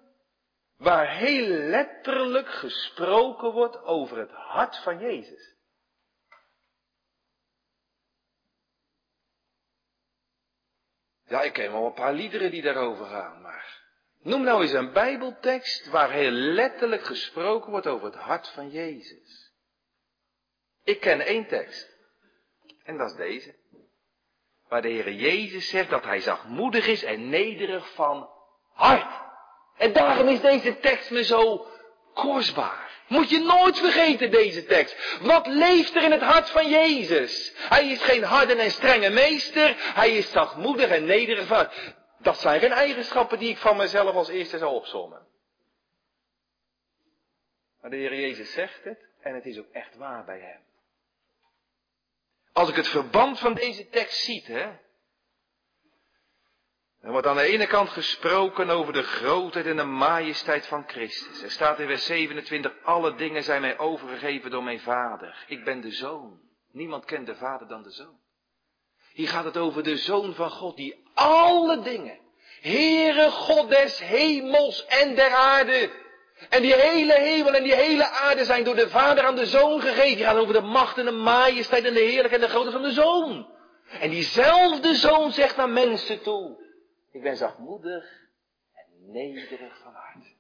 [0.77, 5.57] waar heel letterlijk gesproken wordt over het hart van Jezus?
[11.25, 13.83] Ja, ik ken wel een paar liederen die daarover gaan, maar
[14.21, 19.53] noem nou eens een Bijbeltekst waar heel letterlijk gesproken wordt over het hart van Jezus.
[20.83, 21.97] Ik ken één tekst.
[22.83, 23.62] En dat is deze.
[24.73, 28.29] Waar de Heer Jezus zegt dat hij zachtmoedig is en nederig van
[28.73, 29.21] hart.
[29.77, 31.67] En daarom is deze tekst me zo
[32.15, 32.91] kostbaar.
[33.09, 35.19] Moet je nooit vergeten deze tekst.
[35.23, 37.53] Wat leeft er in het hart van Jezus?
[37.57, 39.75] Hij is geen harde en strenge meester.
[39.95, 41.69] Hij is zachtmoedig en nederig van
[42.19, 45.27] Dat zijn geen eigenschappen die ik van mezelf als eerste zou opzommen.
[47.81, 50.72] Maar de Heer Jezus zegt het en het is ook echt waar bij hem.
[52.53, 54.81] Als ik het verband van deze tekst ziet, hè.
[57.01, 61.43] Er wordt aan de ene kant gesproken over de grootheid en de majesteit van Christus.
[61.43, 65.45] Er staat in vers 27, alle dingen zijn mij overgegeven door mijn vader.
[65.47, 66.41] Ik ben de zoon.
[66.73, 68.21] Niemand kent de vader dan de zoon.
[69.13, 72.19] Hier gaat het over de zoon van God die alle dingen,
[72.61, 75.91] Heere God des hemels en der aarde,
[76.49, 79.81] en die hele hemel en die hele aarde zijn door de Vader aan de Zoon
[79.81, 80.17] gegeven.
[80.17, 82.83] Die gaan over de macht en de majesteit en de heerlijkheid en de grootte van
[82.83, 83.51] de Zoon.
[84.01, 86.65] En diezelfde Zoon zegt naar mensen toe.
[87.13, 88.05] Ik ben zachtmoedig
[88.73, 90.35] en nederig van hart.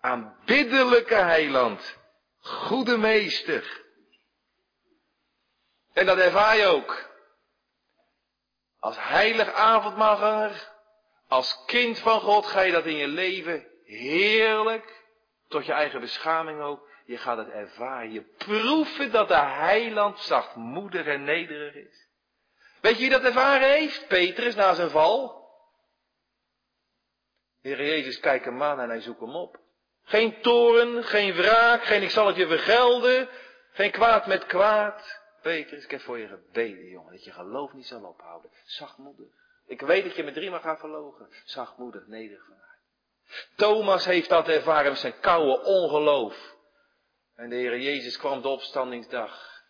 [0.00, 1.98] Aanbiddelijke heiland.
[2.38, 3.84] Goede meester.
[5.92, 7.10] En dat ervaar je ook.
[8.78, 10.74] Als heilig avondmaalganger.
[11.28, 15.04] Als kind van God ga je dat in je leven heerlijk,
[15.48, 16.88] tot je eigen beschaming ook.
[17.04, 18.12] Je gaat het ervaren.
[18.12, 22.08] Je proeft dat de heiland zachtmoedig en nederig is.
[22.80, 24.08] Weet je wie dat ervaren heeft?
[24.08, 25.44] Petrus na zijn val.
[27.60, 29.58] Heer Jezus kijkt hem aan en hij zoekt hem op.
[30.02, 33.28] Geen toren, geen wraak, geen ik zal het je vergelden.
[33.72, 35.20] Geen kwaad met kwaad.
[35.42, 38.50] Petrus, ik heb voor je gebeden, jongen, dat je geloof niet zal ophouden.
[38.64, 39.26] Zachtmoedig.
[39.66, 41.28] Ik weet dat je me driemaal gaat verlogen.
[41.44, 42.48] Zachtmoedig, nederig
[43.56, 46.54] Thomas heeft dat ervaren met zijn koude ongeloof.
[47.36, 49.62] En de Heer Jezus kwam de opstandingsdag.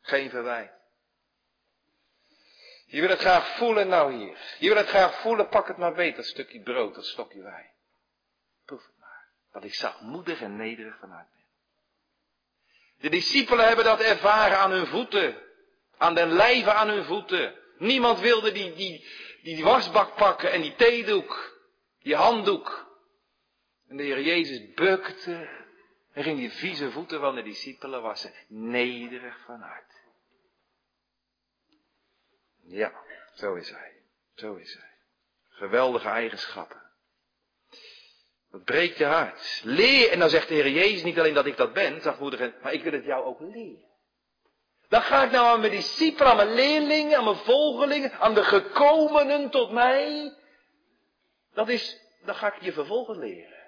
[0.00, 0.72] Geen verwijt.
[2.86, 4.38] Je wil het graag voelen, nou hier.
[4.58, 7.70] Je wil het graag voelen, pak het maar dat stukje brood, dat stokje wijn.
[8.64, 9.28] Proef het maar.
[9.52, 11.44] Dat ik zachtmoedig en nederig vanuit ben.
[12.98, 15.36] De discipelen hebben dat ervaren aan hun voeten.
[15.96, 17.54] Aan den lijve aan hun voeten.
[17.78, 19.06] Niemand wilde die, die,
[19.42, 21.51] die wasbak pakken en die theedoek.
[22.02, 22.90] Die handdoek.
[23.88, 25.48] En de Heer Jezus bukte
[26.12, 28.32] en ging die vieze voeten van de discipelen wassen.
[28.48, 30.02] Nederig van hart.
[32.64, 32.92] Ja,
[33.34, 33.92] zo is hij.
[34.34, 34.90] Zo is hij.
[35.48, 36.82] Geweldige eigenschappen.
[38.50, 39.60] Dat breekt je hart.
[39.64, 42.72] Leer, en dan zegt de Heer Jezus niet alleen dat ik dat ben, zachtmoedig, maar
[42.72, 43.90] ik wil het jou ook leren.
[44.88, 48.44] Dan ga ik nou aan mijn discipelen, aan mijn leerlingen, aan mijn volgelingen, aan de
[48.44, 50.36] gekomenen tot mij.
[51.54, 53.60] Dat is, dan ga ik je vervolgens leren.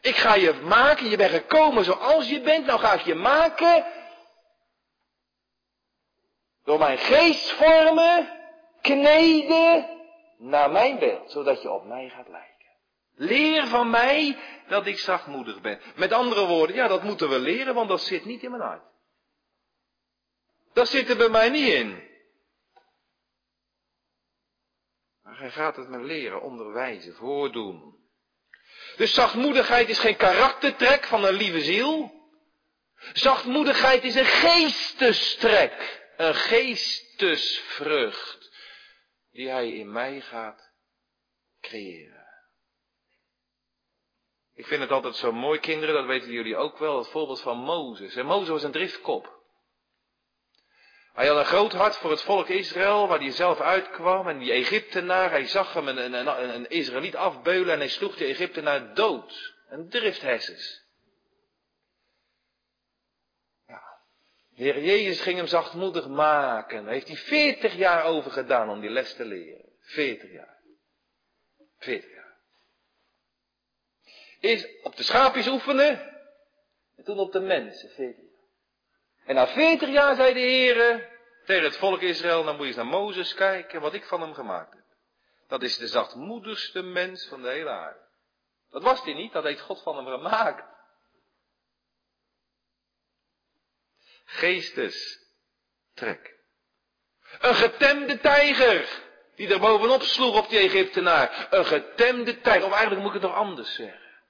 [0.00, 3.86] Ik ga je maken, je bent gekomen zoals je bent, nou ga ik je maken.
[6.64, 8.28] Door mijn geest vormen,
[8.80, 9.88] kneden
[10.38, 12.54] naar mijn beeld, zodat je op mij gaat lijken.
[13.14, 15.80] Leer van mij dat ik zachtmoedig ben.
[15.94, 18.84] Met andere woorden, ja, dat moeten we leren, want dat zit niet in mijn hart.
[20.72, 22.04] Dat zit er bij mij niet in.
[25.22, 27.94] Maar hij gaat het me leren, onderwijzen, voordoen.
[28.96, 32.14] Dus zachtmoedigheid is geen karaktertrek van een lieve ziel.
[33.12, 36.04] Zachtmoedigheid is een geestestrek.
[36.16, 38.54] Een geestesvrucht.
[39.30, 40.72] Die hij in mij gaat
[41.60, 42.24] creëren.
[44.54, 47.58] Ik vind het altijd zo mooi, kinderen, dat weten jullie ook wel, het voorbeeld van
[47.58, 48.16] Mozes.
[48.16, 49.35] En Mozes was een driftkop.
[51.16, 54.28] Hij had een groot hart voor het volk Israël, waar hij zelf uitkwam.
[54.28, 56.12] En die Egyptenaar, hij zag hem een,
[56.54, 59.54] een, Israëliet afbeulen en hij sloeg de Egyptenaar dood.
[59.68, 60.84] Een drifthesses.
[63.66, 63.82] Ja.
[64.48, 66.84] De Heer Jezus ging hem zachtmoedig maken.
[66.84, 69.72] Daar heeft hij veertig jaar over gedaan om die les te leren.
[69.80, 70.60] Veertig jaar.
[71.78, 72.36] Veertig jaar.
[74.40, 76.14] Eerst op de schaapjes oefenen.
[76.96, 77.90] En toen op de mensen.
[77.90, 78.25] Veertig
[79.26, 81.08] en na veertig jaar zei de Heer
[81.44, 84.34] tegen het volk Israël, dan moet je eens naar Mozes kijken wat ik van hem
[84.34, 84.84] gemaakt heb.
[85.48, 88.04] Dat is de zachtmoedigste mens van de hele aarde.
[88.70, 90.64] Dat was hij niet, dat heeft God van hem gemaakt.
[94.24, 95.24] Geestestrek.
[97.40, 99.04] Een getemde tijger.
[99.34, 101.46] Die er bovenop sloeg op die Egyptenaar.
[101.50, 102.66] Een getemde tijger.
[102.66, 104.20] Of eigenlijk moet ik het nog anders zeggen.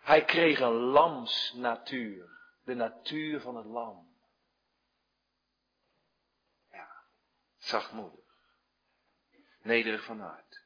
[0.00, 2.30] Hij kreeg een lamsnatuur.
[2.64, 4.11] De natuur van het lam.
[7.62, 8.20] Zachtmoedig.
[9.62, 10.64] Nederig van hart.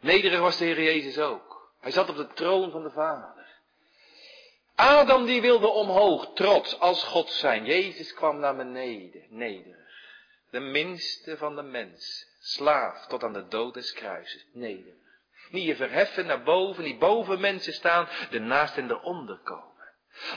[0.00, 1.72] Nederig was de Heer Jezus ook.
[1.80, 3.60] Hij zat op de troon van de Vader.
[4.74, 7.64] Adam die wilde omhoog, trots als God zijn.
[7.64, 9.90] Jezus kwam naar beneden, nederig.
[10.50, 12.26] De minste van de mensen.
[12.40, 14.46] Slaaf tot aan de dood des kruises.
[14.52, 15.00] Nederig.
[15.50, 19.70] Niet je verheffen naar boven, niet boven mensen staan, ernaast en eronder komen.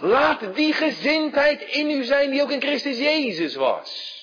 [0.01, 4.14] Laat die gezindheid in u zijn die ook in Christus Jezus was.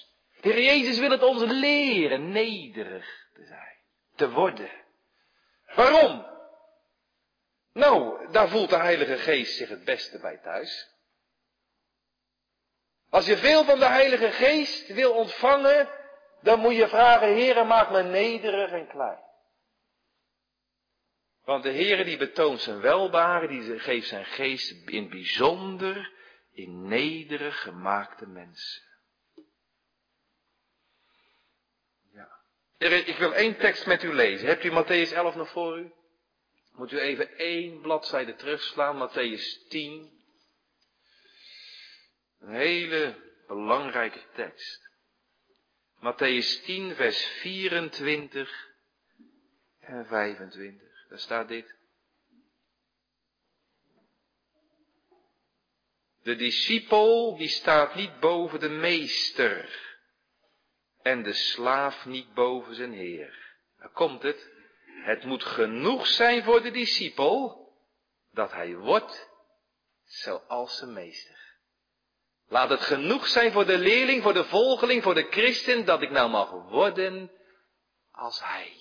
[0.42, 3.76] De Heer Jezus wil het ons leren nederig te zijn,
[4.14, 4.70] te worden.
[5.74, 6.26] Waarom?
[7.72, 10.90] Nou, daar voelt de Heilige Geest zich het beste bij thuis.
[13.10, 15.88] Als je veel van de Heilige Geest wil ontvangen,
[16.40, 19.20] dan moet je vragen, Heere, maak me nederig en klein.
[21.44, 26.12] Want de Heere die betoont zijn welbaren, die geeft zijn geest in bijzonder
[26.52, 28.91] in nederig gemaakte mensen.
[32.82, 34.46] Ik wil één tekst met u lezen.
[34.46, 35.92] Hebt u Matthäus 11 nog voor u?
[36.72, 40.22] Moet u even één bladzijde terugslaan, Matthäus 10.
[42.40, 43.16] Een hele
[43.46, 44.90] belangrijke tekst.
[45.96, 48.68] Matthäus 10, vers 24
[49.80, 50.88] en 25.
[51.08, 51.76] Daar staat dit.
[56.22, 59.91] De discipel die staat niet boven de meester
[61.02, 63.54] en de slaaf niet boven zijn heer.
[63.78, 64.50] Daar komt het.
[65.04, 67.68] Het moet genoeg zijn voor de discipel
[68.30, 69.28] dat hij wordt
[70.04, 71.40] zoals zijn meester.
[72.48, 76.10] Laat het genoeg zijn voor de leerling, voor de volgeling, voor de christen, dat ik
[76.10, 77.30] nou mag worden
[78.10, 78.72] als hij.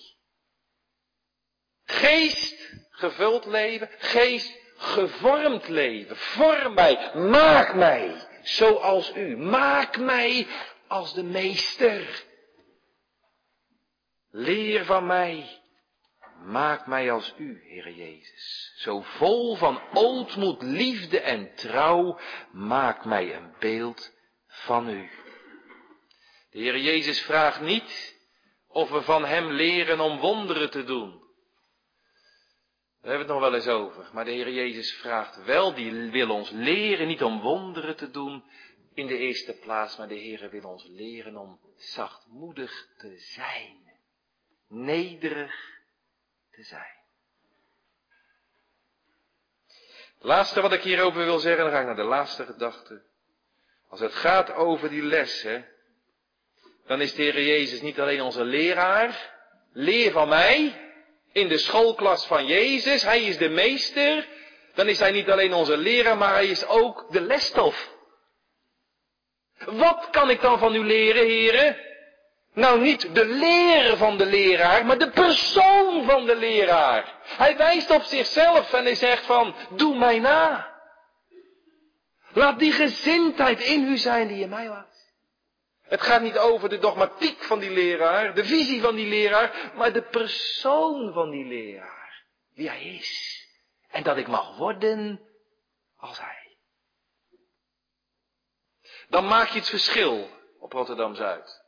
[1.84, 6.16] Geest gevuld leven, geest gevormd leven.
[6.16, 9.36] Vorm mij, maak mij zoals u.
[9.36, 10.46] Maak mij
[10.92, 12.24] als de meester.
[14.30, 15.60] Leer van mij
[16.44, 22.18] Maak mij als u, Heer Jezus, zo vol van ootmoed, liefde en trouw,
[22.52, 24.12] maak mij een beeld
[24.46, 25.10] van u.
[26.50, 28.20] De Heer Jezus vraagt niet
[28.68, 31.10] of we van Hem leren om wonderen te doen.
[33.00, 34.10] Daar hebben we het nog wel eens over.
[34.12, 38.44] Maar de Heer Jezus vraagt wel, die wil ons leren niet om wonderen te doen
[38.94, 43.76] in de eerste plaats, maar de Heer wil ons leren om zachtmoedig te zijn.
[44.68, 45.54] Nederig
[46.50, 47.00] te zijn.
[50.18, 53.02] Laatste wat ik hierover wil zeggen, dan ga ik naar de laatste gedachte.
[53.88, 55.64] Als het gaat over die les, hè,
[56.86, 59.30] dan is de Heer Jezus niet alleen onze leraar.
[59.72, 60.80] Leer van mij
[61.32, 63.02] in de schoolklas van Jezus.
[63.02, 64.28] Hij is de meester.
[64.74, 67.91] Dan is hij niet alleen onze leraar, maar hij is ook de lesstof.
[69.66, 71.76] Wat kan ik dan van u leren, heren?
[72.54, 77.14] Nou, niet de leer van de leraar, maar de persoon van de leraar.
[77.24, 80.70] Hij wijst op zichzelf en hij zegt van, doe mij na.
[82.32, 84.92] Laat die gezindheid in u zijn die in mij was.
[85.82, 89.92] Het gaat niet over de dogmatiek van die leraar, de visie van die leraar, maar
[89.92, 92.24] de persoon van die leraar.
[92.54, 93.40] Wie hij is.
[93.90, 95.20] En dat ik mag worden
[95.96, 96.41] als hij.
[99.12, 101.62] Dan maak je het verschil op Rotterdam Zuid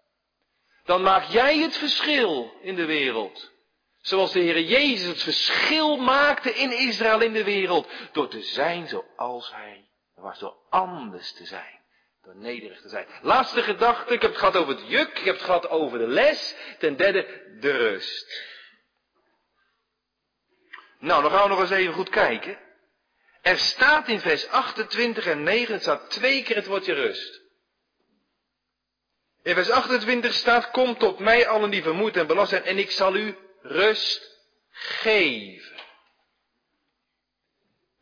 [0.85, 3.53] dan maak jij het verschil in de wereld.
[4.01, 7.89] Zoals de Heer Jezus het verschil maakte in Israël in de wereld.
[8.13, 10.39] Door te zijn zoals Hij was.
[10.39, 11.83] Door anders te zijn.
[12.23, 13.07] Door nederig te zijn.
[13.23, 14.15] Laatste gedachte.
[14.15, 15.19] Ik heb het gehad over het juk.
[15.19, 16.57] Ik heb het gehad over de les.
[16.79, 18.43] Ten derde de rust.
[20.99, 22.59] Nou, dan gaan we nog eens even goed kijken.
[23.45, 27.43] Er staat in vers 28 en 9, het staat twee keer het woordje rust.
[29.43, 32.91] In vers 28 staat, kom tot mij allen die vermoeid en belast zijn en ik
[32.91, 34.41] zal u rust
[34.71, 35.77] geven.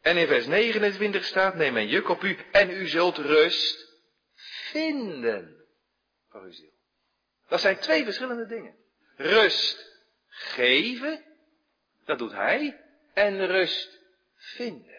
[0.00, 4.00] En in vers 29 staat, neem mijn juk op u en u zult rust
[4.70, 5.66] vinden
[6.28, 6.72] voor uw ziel.
[7.48, 8.76] Dat zijn twee verschillende dingen.
[9.16, 11.24] Rust geven,
[12.04, 12.80] dat doet hij,
[13.14, 14.00] en rust
[14.36, 14.91] vinden.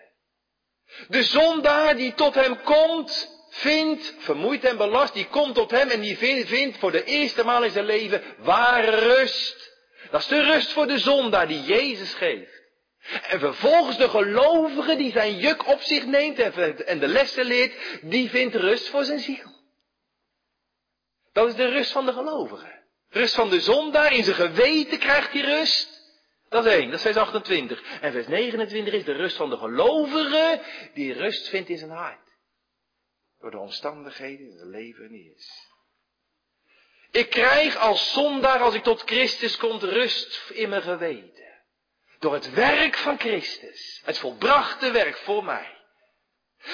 [1.08, 6.02] De zondaar die tot hem komt, vindt, vermoeid en belast, die komt tot hem en
[6.02, 9.72] die vindt, voor de eerste maal in zijn leven ware rust.
[10.12, 12.62] Dat is de rust voor de zondaar die Jezus geeft.
[13.04, 18.30] En vervolgens de gelovige die zijn juk op zich neemt en de lessen leert, die
[18.30, 19.62] vindt rust voor zijn ziel.
[21.34, 22.82] Dat is de rust van de gelovige.
[23.10, 25.93] Rust van de zondaar, in zijn geweten krijgt hij rust.
[26.54, 28.00] Dat is één, dat is vers 28.
[28.02, 30.62] En vers 29 is de rust van de gelovige,
[30.94, 32.38] die rust vindt in zijn hart.
[33.40, 35.72] Door de omstandigheden in het leven niet is.
[37.12, 41.64] Ik krijg als zondaar, als ik tot Christus kom, rust in mijn geweten.
[42.20, 44.02] Door het werk van Christus.
[44.06, 45.78] Het volbrachte werk voor mij.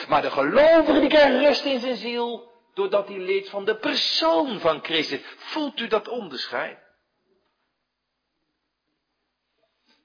[0.07, 4.59] Maar de gelovige die krijgt rust in zijn ziel, doordat hij leert van de persoon
[4.59, 5.21] van Christus.
[5.38, 6.89] Voelt u dat onderscheid?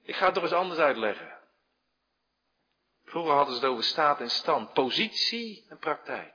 [0.05, 1.39] Ik ga het toch eens anders uitleggen.
[3.05, 6.33] Vroeger hadden ze het over staat en stand, positie en praktijk.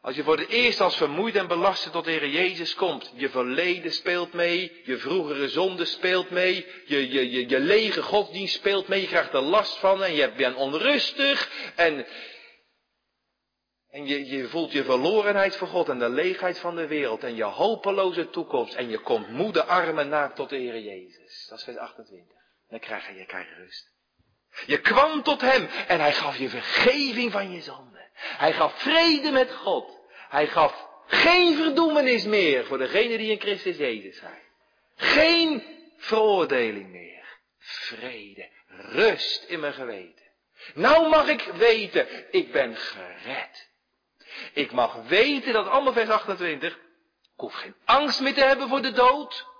[0.00, 3.28] Als je voor de eerst als vermoeid en belast tot de Heer Jezus komt, je
[3.28, 9.00] verleden speelt mee, je vroegere zonde speelt mee, je, je, je, lege godsdienst speelt mee,
[9.00, 12.06] je krijgt er last van en je bent onrustig en,
[13.90, 17.36] en je, je voelt je verlorenheid voor God en de leegheid van de wereld en
[17.36, 21.21] je hopeloze toekomst en je komt moede armen naar tot de Heer Jezus.
[21.52, 22.36] Dat is vers 28.
[22.68, 23.90] Dan krijg je, je rust.
[24.66, 28.08] Je kwam tot Hem en Hij gaf je vergeving van je zonde.
[28.14, 29.98] Hij gaf vrede met God.
[30.28, 34.42] Hij gaf geen verdoemenis meer voor degenen die in Christus Jezus zijn.
[34.96, 35.62] Geen
[35.96, 37.24] veroordeling meer.
[37.58, 40.24] Vrede, rust in mijn geweten.
[40.74, 43.70] Nou mag ik weten, ik ben gered.
[44.52, 46.80] Ik mag weten, dat allemaal vers 28, ik
[47.36, 49.50] hoef geen angst meer te hebben voor de dood.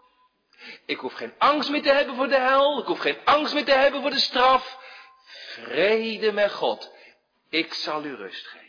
[0.86, 2.78] Ik hoef geen angst meer te hebben voor de hel.
[2.80, 4.78] Ik hoef geen angst meer te hebben voor de straf.
[5.24, 6.94] Vrede met God.
[7.48, 8.60] Ik zal u rust geven.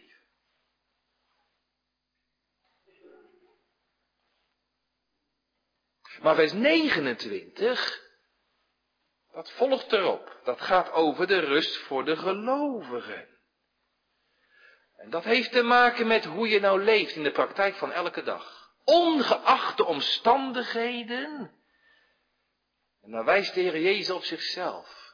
[6.22, 8.02] Maar vers 29,
[9.32, 10.40] dat volgt erop.
[10.44, 13.28] Dat gaat over de rust voor de gelovigen.
[14.98, 18.24] En dat heeft te maken met hoe je nou leeft in de praktijk van elke
[18.24, 18.72] dag.
[18.84, 21.52] Ongeacht de omstandigheden.
[23.04, 25.14] En dan wijst de Heer Jezus op zichzelf.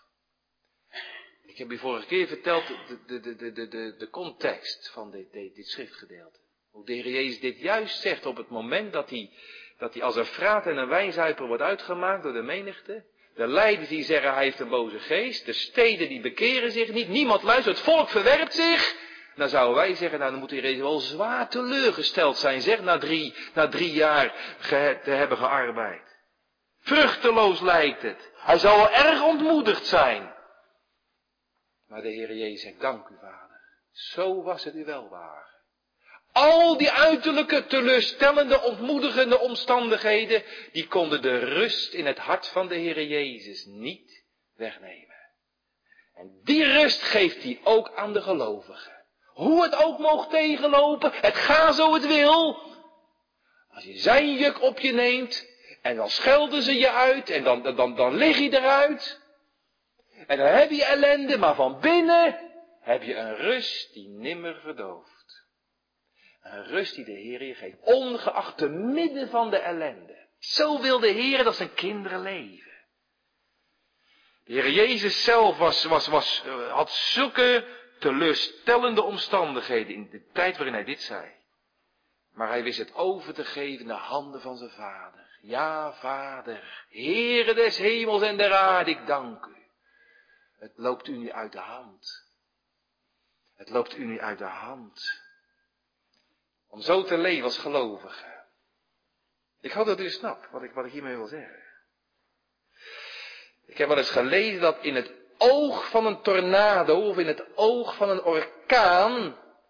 [1.45, 5.31] Ik heb u vorige keer verteld de, de, de, de, de, de context van dit,
[5.31, 6.39] dit, schriftgedeelte.
[6.71, 9.31] Hoe de Heer Jezus dit juist zegt op het moment dat hij,
[9.77, 13.05] dat hij als een fraat en een wijnzuiper wordt uitgemaakt door de menigte.
[13.35, 15.45] De leiders die zeggen hij heeft een boze geest.
[15.45, 17.07] De steden die bekeren zich niet.
[17.07, 17.75] Niemand luistert.
[17.75, 18.95] Het volk verwerpt zich.
[19.35, 22.81] Dan zouden wij zeggen, nou dan moet de Heer Jezus wel zwaar teleurgesteld zijn, zeg,
[22.81, 24.57] na drie, na drie jaar
[25.03, 26.08] te hebben gearbeid.
[26.89, 28.31] Vruchteloos lijkt het.
[28.35, 30.33] Hij zal wel erg ontmoedigd zijn.
[31.87, 33.61] Maar de Heer Jezus zegt, dank u vader.
[33.91, 35.47] Zo was het u wel waar.
[36.31, 42.75] Al die uiterlijke, teleurstellende, ontmoedigende omstandigheden, die konden de rust in het hart van de
[42.75, 44.23] Heer Jezus niet
[44.55, 45.17] wegnemen.
[46.13, 49.05] En die rust geeft hij ook aan de gelovigen.
[49.25, 52.57] Hoe het ook mocht tegenlopen, het gaat zo het wil.
[53.69, 55.47] Als je zijn juk op je neemt,
[55.81, 59.21] en dan schelden ze je uit, en dan, dan, dan lig je eruit.
[60.27, 62.39] En dan heb je ellende, maar van binnen
[62.81, 65.47] heb je een rust die nimmer verdooft.
[66.41, 70.27] Een rust die de Heer je geeft, ongeacht te midden van de ellende.
[70.39, 72.71] Zo wil de Heer dat zijn kinderen leven.
[74.43, 77.65] De Heer Jezus zelf was, was, was, eh, had zulke
[77.99, 81.31] teleurstellende omstandigheden in de tijd waarin hij dit zei.
[82.33, 85.28] Maar hij wist het over te geven de handen van zijn vader.
[85.41, 89.55] Ja, vader, Heere des hemels en der aarde, ik dank u.
[90.59, 92.27] Het loopt u nu uit de hand.
[93.55, 95.21] Het loopt u nu uit de hand.
[96.67, 98.45] Om zo te leven als gelovige.
[99.61, 101.63] Ik hoop dat u snapt wat ik, wat hiermee wil zeggen.
[103.65, 107.45] Ik heb wel eens gelezen dat in het oog van een tornado of in het
[107.55, 109.21] oog van een orkaan,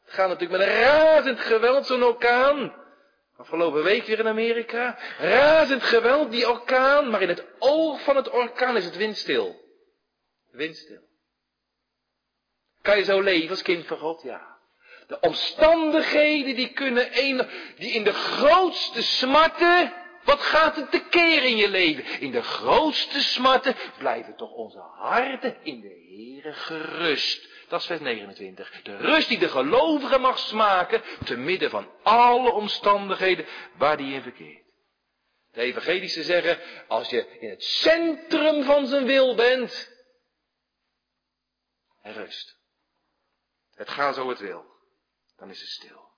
[0.05, 2.78] het gaat natuurlijk met een razend geweld zo'n orkaan,
[3.39, 8.29] afgelopen week weer in Amerika, razend geweld die orkaan, maar in het oog van het
[8.29, 9.61] orkaan is het windstil.
[10.51, 11.07] Windstil.
[12.81, 14.21] Kan je zo leven als kind van God?
[14.21, 14.57] Ja.
[15.07, 21.43] De omstandigheden die kunnen een, die in de grootste smarten, wat gaat het te keer
[21.43, 22.19] in je leven?
[22.19, 27.48] In de grootste smarten blijven toch onze harten in de Heere gerust.
[27.69, 28.81] Dat is vers 29.
[28.81, 33.45] De rust die de gelovige mag smaken, te midden van alle omstandigheden
[33.77, 34.63] waar die in verkeert.
[35.51, 39.97] De evangelische zeggen, als je in het centrum van zijn wil bent,
[42.01, 42.57] en rust.
[43.75, 44.65] Het gaat zo het wil.
[45.37, 46.09] Dan is het stil.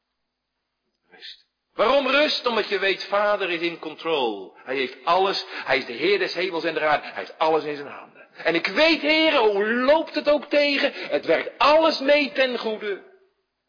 [1.10, 1.45] Rust.
[1.74, 2.45] Waarom rust?
[2.45, 4.58] Omdat je weet, Vader is in control.
[4.58, 5.45] Hij heeft alles.
[5.47, 7.04] Hij is de Heer des hemels en der aarde.
[7.04, 8.20] Hij heeft alles in zijn handen.
[8.44, 10.92] En ik weet, heren, hoe loopt het ook tegen?
[10.94, 13.10] Het werkt alles mee ten goede.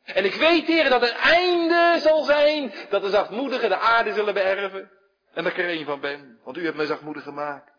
[0.04, 4.34] En ik weet, heren, dat het einde zal zijn dat de zachtmoedigen de aarde zullen
[4.34, 4.90] beërven.
[5.34, 7.70] En dat ik er een van ben, want u hebt mij zachtmoedig gemaakt.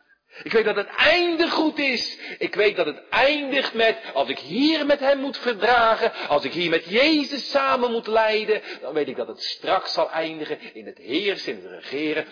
[0.44, 2.20] Ik weet dat het einde goed is.
[2.38, 6.54] Ik weet dat het eindigt met, als ik hier met hem moet verdragen, als ik
[6.54, 10.86] hier met Jezus samen moet lijden, dan weet ik dat het straks zal eindigen in
[10.86, 12.26] het heersen, in het regeren,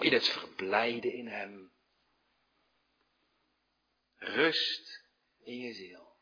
[0.00, 1.71] in het verblijden in hem.
[4.22, 5.04] Rust
[5.44, 6.16] in je ziel.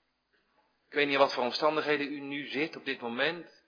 [0.88, 3.64] Ik weet niet wat voor omstandigheden u nu zit op dit moment.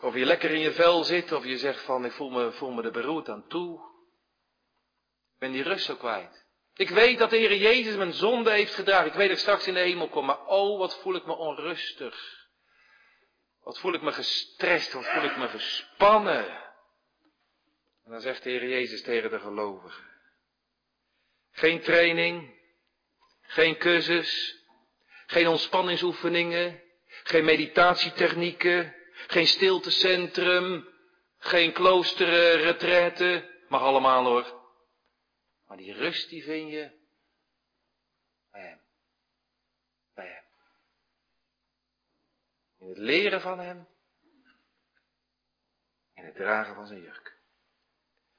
[0.00, 2.70] Of je lekker in je vel zit, of je zegt van ik voel me, voel
[2.70, 3.80] me er beroerd aan toe.
[5.32, 6.46] Ik ben die rust zo kwijt.
[6.74, 9.06] Ik weet dat de Heer Jezus mijn zonde heeft gedragen.
[9.06, 11.34] Ik weet dat ik straks in de hemel kom, maar oh, wat voel ik me
[11.34, 12.46] onrustig.
[13.62, 16.46] Wat voel ik me gestrest, wat voel ik me gespannen.
[18.04, 20.11] En dan zegt de Heer Jezus tegen de gelovigen.
[21.52, 22.54] Geen training,
[23.42, 24.56] geen cursus,
[25.26, 28.94] geen ontspanningsoefeningen, geen meditatietechnieken,
[29.26, 30.88] geen stiltecentrum,
[31.38, 34.60] geen kloosteren, retraite, mag allemaal hoor.
[35.66, 36.90] Maar die rust die vind je
[38.50, 38.80] bij hem.
[40.14, 40.44] Bij hem.
[42.78, 43.86] In het leren van hem.
[46.14, 47.36] In het dragen van zijn jurk.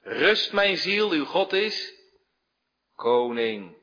[0.00, 2.02] Rust mijn ziel, uw God is
[2.94, 3.76] koning.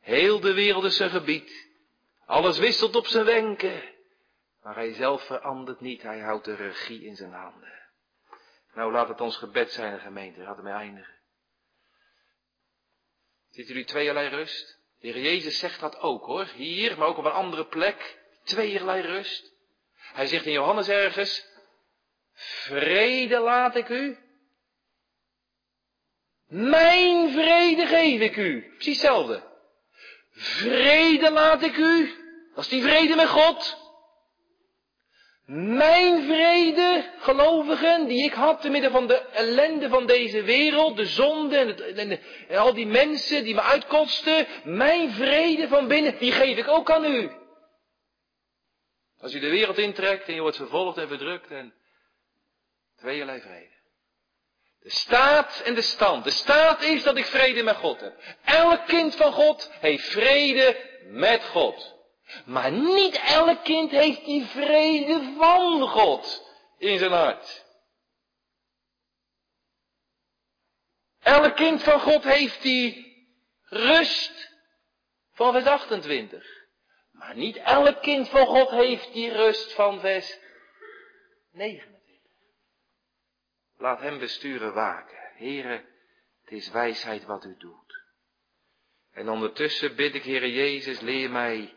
[0.00, 1.68] Heel de wereld is zijn gebied.
[2.26, 3.82] Alles wisselt op zijn wenken.
[4.62, 6.02] Maar hij zelf verandert niet.
[6.02, 7.72] Hij houdt de regie in zijn handen.
[8.74, 10.40] Nou, laat het ons gebed zijn, gemeente.
[10.40, 11.14] Laten we eindigen.
[13.50, 14.78] Ziet jullie tweeërlei rust?
[15.00, 16.44] De Heer Jezus zegt dat ook hoor.
[16.44, 18.18] Hier, maar ook op een andere plek.
[18.42, 19.52] Tweeërlei rust.
[19.94, 21.46] Hij zegt in Johannes ergens.
[22.34, 24.18] Vrede laat ik u.
[26.56, 28.60] Mijn vrede geef ik u.
[28.74, 29.42] Precies hetzelfde.
[30.32, 32.14] Vrede laat ik u.
[32.54, 33.82] Dat is die vrede met God.
[35.46, 41.06] Mijn vrede, gelovigen, die ik had te midden van de ellende van deze wereld, de
[41.06, 41.56] zonde
[41.96, 42.20] en,
[42.58, 47.04] al die mensen die me uitkotsten, mijn vrede van binnen, die geef ik ook aan
[47.04, 47.30] u.
[49.18, 51.74] Als u de wereld intrekt en je wordt vervolgd en verdrukt en
[52.96, 53.73] tweeërlei vrede.
[54.84, 56.24] De staat en de stand.
[56.24, 58.22] De staat is dat ik vrede met God heb.
[58.44, 61.94] Elk kind van God heeft vrede met God.
[62.44, 67.64] Maar niet elk kind heeft die vrede van God in zijn hart.
[71.20, 73.16] Elk kind van God heeft die
[73.64, 74.50] rust
[75.32, 76.46] van vers 28.
[77.10, 80.38] Maar niet elk kind van God heeft die rust van vers
[81.52, 81.93] 29.
[83.78, 85.18] Laat hem besturen waken.
[85.34, 85.84] Heren,
[86.44, 88.02] het is wijsheid wat u doet.
[89.12, 91.76] En ondertussen bid ik, Heere Jezus, leer mij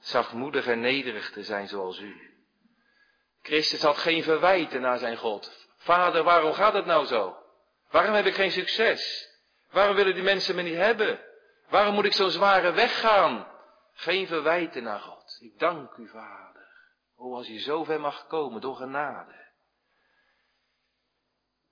[0.00, 2.28] zachtmoedig en nederig te zijn zoals u.
[3.42, 5.66] Christus had geen verwijten naar zijn God.
[5.76, 7.36] Vader, waarom gaat het nou zo?
[7.90, 9.28] Waarom heb ik geen succes?
[9.70, 11.20] Waarom willen die mensen me niet hebben?
[11.68, 13.46] Waarom moet ik zo'n zware weg gaan?
[13.92, 15.38] Geen verwijten naar God.
[15.40, 16.68] Ik dank u, Vader.
[17.16, 19.47] O, als je zo ver mag komen door genade.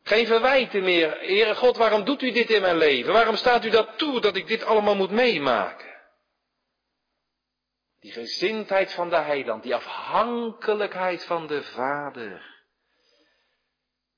[0.07, 1.11] Geen verwijten meer.
[1.19, 3.13] Heere God, waarom doet u dit in mijn leven?
[3.13, 5.95] Waarom staat u dat toe dat ik dit allemaal moet meemaken?
[8.01, 12.65] Die gezindheid van de heiland, die afhankelijkheid van de Vader.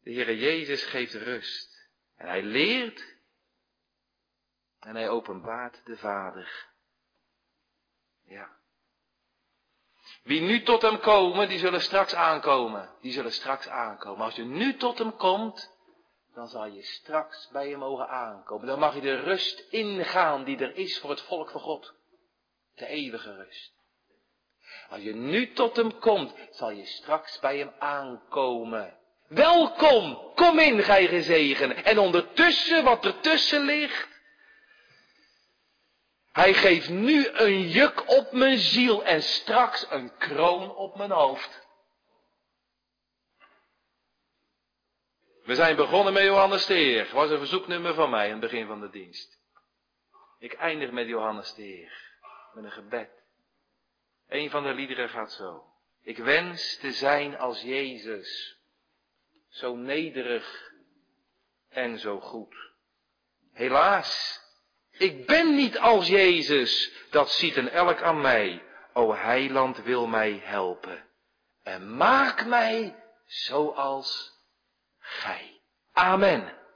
[0.00, 1.90] De Heere Jezus geeft rust.
[2.16, 3.16] En hij leert
[4.78, 6.66] en hij openbaart de Vader.
[8.24, 8.56] Ja.
[10.22, 12.96] Wie nu tot hem komen, die zullen straks aankomen.
[13.00, 14.24] Die zullen straks aankomen.
[14.24, 15.76] Als je nu tot hem komt,
[16.38, 18.66] dan zal je straks bij hem mogen aankomen.
[18.66, 21.94] Dan mag je de rust ingaan die er is voor het volk van God.
[22.74, 23.72] De eeuwige rust.
[24.88, 28.96] Als je nu tot hem komt, zal je straks bij hem aankomen.
[29.28, 31.84] Welkom, kom in, gij gezegen.
[31.84, 34.08] En ondertussen, wat ertussen ligt.
[36.32, 41.67] Hij geeft nu een juk op mijn ziel en straks een kroon op mijn hoofd.
[45.48, 47.08] We zijn begonnen met Johannes de Heer.
[47.12, 49.38] Was een verzoeknummer van mij in het begin van de dienst.
[50.38, 52.18] Ik eindig met Johannes de Heer.
[52.54, 53.10] Met een gebed.
[54.28, 55.64] Een van de liederen gaat zo.
[56.02, 58.58] Ik wens te zijn als Jezus.
[59.48, 60.72] Zo nederig
[61.68, 62.54] en zo goed.
[63.52, 64.40] Helaas,
[64.90, 66.92] ik ben niet als Jezus.
[67.10, 68.62] Dat ziet een elk aan mij.
[68.92, 71.04] O heiland wil mij helpen.
[71.62, 74.37] En maak mij zoals
[75.08, 75.60] gij.
[75.92, 76.57] Amen.